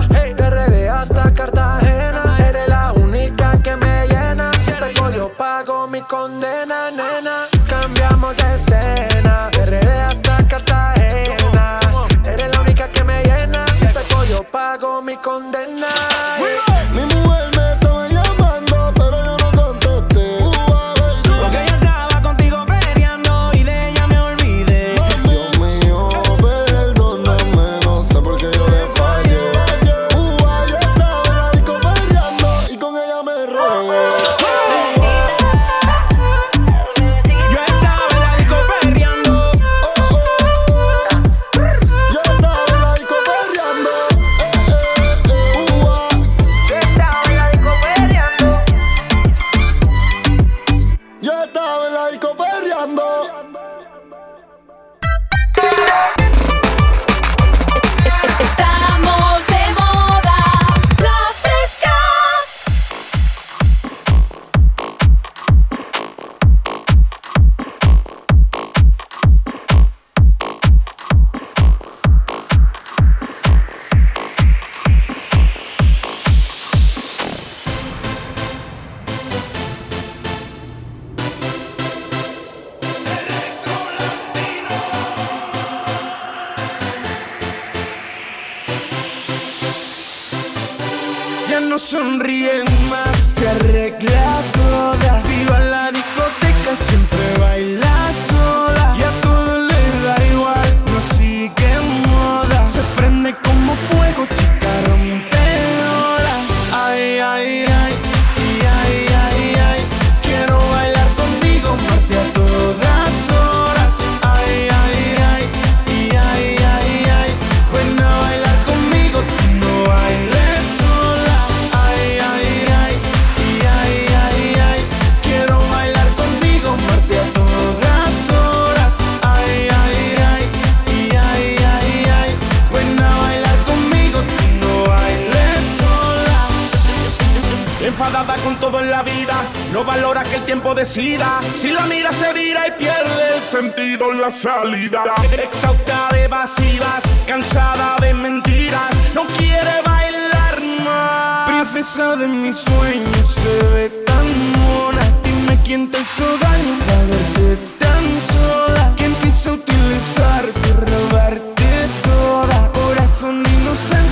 sentido 143.47 144.11
en 144.11 144.19
la 144.19 144.29
salida. 144.29 145.03
Exhausta 145.31 146.09
de 146.11 146.23
evasivas, 146.25 147.03
cansada 147.25 147.95
de 148.01 148.13
mentiras, 148.13 148.91
no 149.15 149.25
quiere 149.37 149.81
bailar 149.85 150.61
más. 150.83 151.49
Princesa 151.49 152.17
de 152.17 152.27
mis 152.27 152.57
sueños, 152.57 153.27
se 153.27 153.67
ve 153.73 153.89
tan 154.05 154.27
mona. 154.51 155.01
Dime 155.23 155.57
quién 155.63 155.89
te 155.89 156.01
hizo 156.01 156.25
daño 156.25 156.73
al 156.91 157.07
verte 157.07 157.57
tan 157.79 158.03
sola. 158.31 158.93
¿Quién 158.97 159.13
quiso 159.15 159.53
utilizarte, 159.53 160.73
robarte 160.91 161.87
toda? 162.03 162.69
Corazón 162.73 163.43
inocente 163.45 164.06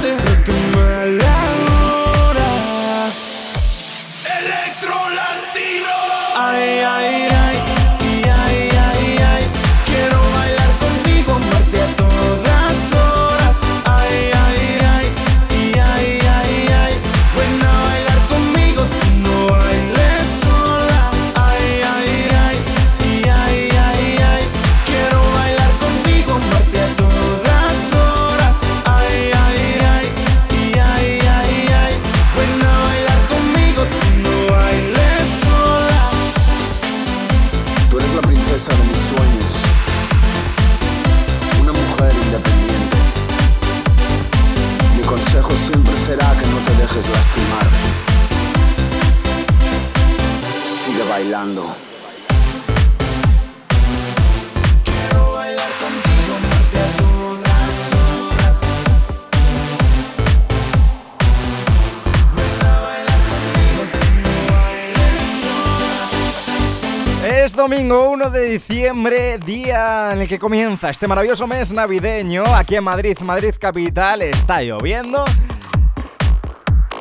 Es 67.28 67.56
domingo 67.56 68.10
1 68.10 68.30
de 68.32 68.50
diciembre, 68.50 69.38
día 69.38 70.14
en 70.14 70.22
el 70.22 70.28
que 70.28 70.40
comienza 70.40 70.90
este 70.90 71.08
maravilloso 71.08 71.46
mes 71.46 71.72
navideño. 71.72 72.44
Aquí 72.56 72.76
en 72.76 72.84
Madrid, 72.84 73.20
Madrid 73.20 73.54
capital, 73.60 74.24
está 74.24 74.64
lloviendo. 74.64 75.24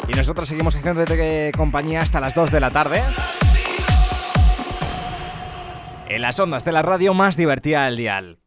Y 0.06 0.12
nosotros 0.14 0.46
seguimos 0.46 0.76
haciéndote 0.76 1.50
compañía 1.56 2.00
hasta 2.00 2.20
las 2.20 2.34
2 2.34 2.50
de 2.50 2.60
la 2.60 2.70
tarde. 2.70 3.02
En 6.08 6.22
las 6.22 6.38
ondas 6.38 6.64
de 6.64 6.72
la 6.72 6.82
radio 6.82 7.14
más 7.14 7.36
divertida 7.36 7.86
del 7.86 7.96
dial. 7.96 8.38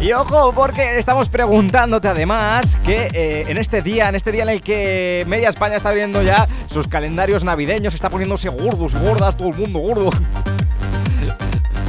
Y 0.00 0.12
ojo, 0.12 0.52
porque 0.54 0.98
estamos 0.98 1.28
preguntándote 1.28 2.08
además 2.08 2.78
que 2.86 3.08
eh, 3.12 3.44
en 3.48 3.58
este 3.58 3.82
día, 3.82 4.08
en 4.08 4.14
este 4.14 4.32
día 4.32 4.44
en 4.44 4.48
el 4.48 4.62
que 4.62 5.24
media 5.28 5.50
España 5.50 5.76
está 5.76 5.90
abriendo 5.90 6.22
ya 6.22 6.46
sus 6.68 6.88
calendarios 6.88 7.44
navideños, 7.44 7.94
está 7.94 8.08
poniéndose 8.08 8.48
gordos, 8.48 8.94
gordas, 8.96 9.36
todo 9.36 9.48
el 9.48 9.56
mundo 9.56 9.78
gordo. 9.80 10.10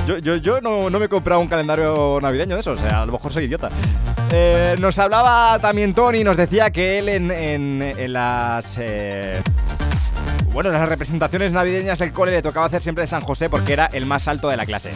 Yo, 0.08 0.18
yo, 0.18 0.36
yo 0.38 0.60
no, 0.62 0.90
no 0.90 0.98
me 0.98 1.06
he 1.06 1.10
comprado 1.10 1.40
un 1.40 1.48
calendario 1.48 2.18
navideño 2.20 2.56
de 2.56 2.62
eso, 2.62 2.72
o 2.72 2.76
sea, 2.76 3.04
a 3.04 3.06
lo 3.06 3.12
mejor 3.12 3.32
soy 3.32 3.44
idiota. 3.46 3.70
Eh, 4.32 4.76
nos 4.80 4.98
hablaba 4.98 5.60
también 5.60 5.94
Tony, 5.94 6.24
nos 6.24 6.36
decía 6.38 6.72
que 6.72 6.98
él 6.98 7.08
en, 7.08 7.30
en- 7.32 8.12
las... 8.12 8.80
eh, 8.82 9.40
bueno, 10.54 10.70
en 10.70 10.74
las 10.74 10.90
representaciones 10.90 11.52
navideñas 11.52 12.00
del 12.00 12.12
cole 12.12 12.32
le 12.32 12.42
tocaba 12.42 12.66
hacer 12.66 12.82
siempre 12.82 13.04
de 13.04 13.08
San 13.08 13.22
José 13.22 13.50
porque 13.50 13.74
era 13.74 13.86
el 13.86 14.06
más 14.06 14.28
alto 14.28 14.50
de 14.50 14.58
la 14.58 14.66
clase. 14.66 14.92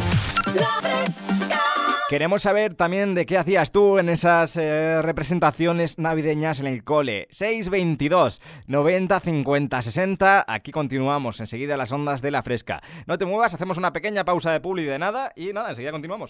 Queremos 2.07 2.43
saber 2.43 2.75
también 2.75 3.15
de 3.15 3.25
qué 3.25 3.37
hacías 3.37 3.71
tú 3.71 3.97
en 3.97 4.09
esas 4.09 4.57
eh, 4.57 5.01
representaciones 5.01 5.97
navideñas 5.97 6.59
en 6.59 6.67
el 6.67 6.83
cole. 6.83 7.27
622 7.31 8.41
90 8.67 9.19
50 9.19 9.81
60. 9.81 10.45
Aquí 10.47 10.71
continuamos 10.71 11.39
enseguida 11.39 11.77
las 11.77 11.91
ondas 11.91 12.21
de 12.21 12.29
la 12.29 12.43
fresca. 12.43 12.83
No 13.07 13.17
te 13.17 13.25
muevas, 13.25 13.55
hacemos 13.55 13.79
una 13.79 13.91
pequeña 13.91 14.23
pausa 14.23 14.51
de 14.51 14.59
publi 14.59 14.83
de 14.83 14.99
nada 14.99 15.31
y 15.35 15.51
nada, 15.51 15.69
enseguida 15.69 15.91
continuamos. 15.91 16.29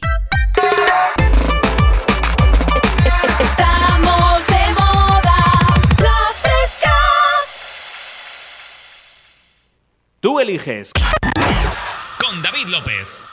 Tú 10.26 10.39
eliges. 10.39 10.89
Con 12.17 12.41
David 12.41 12.65
López. 12.69 13.24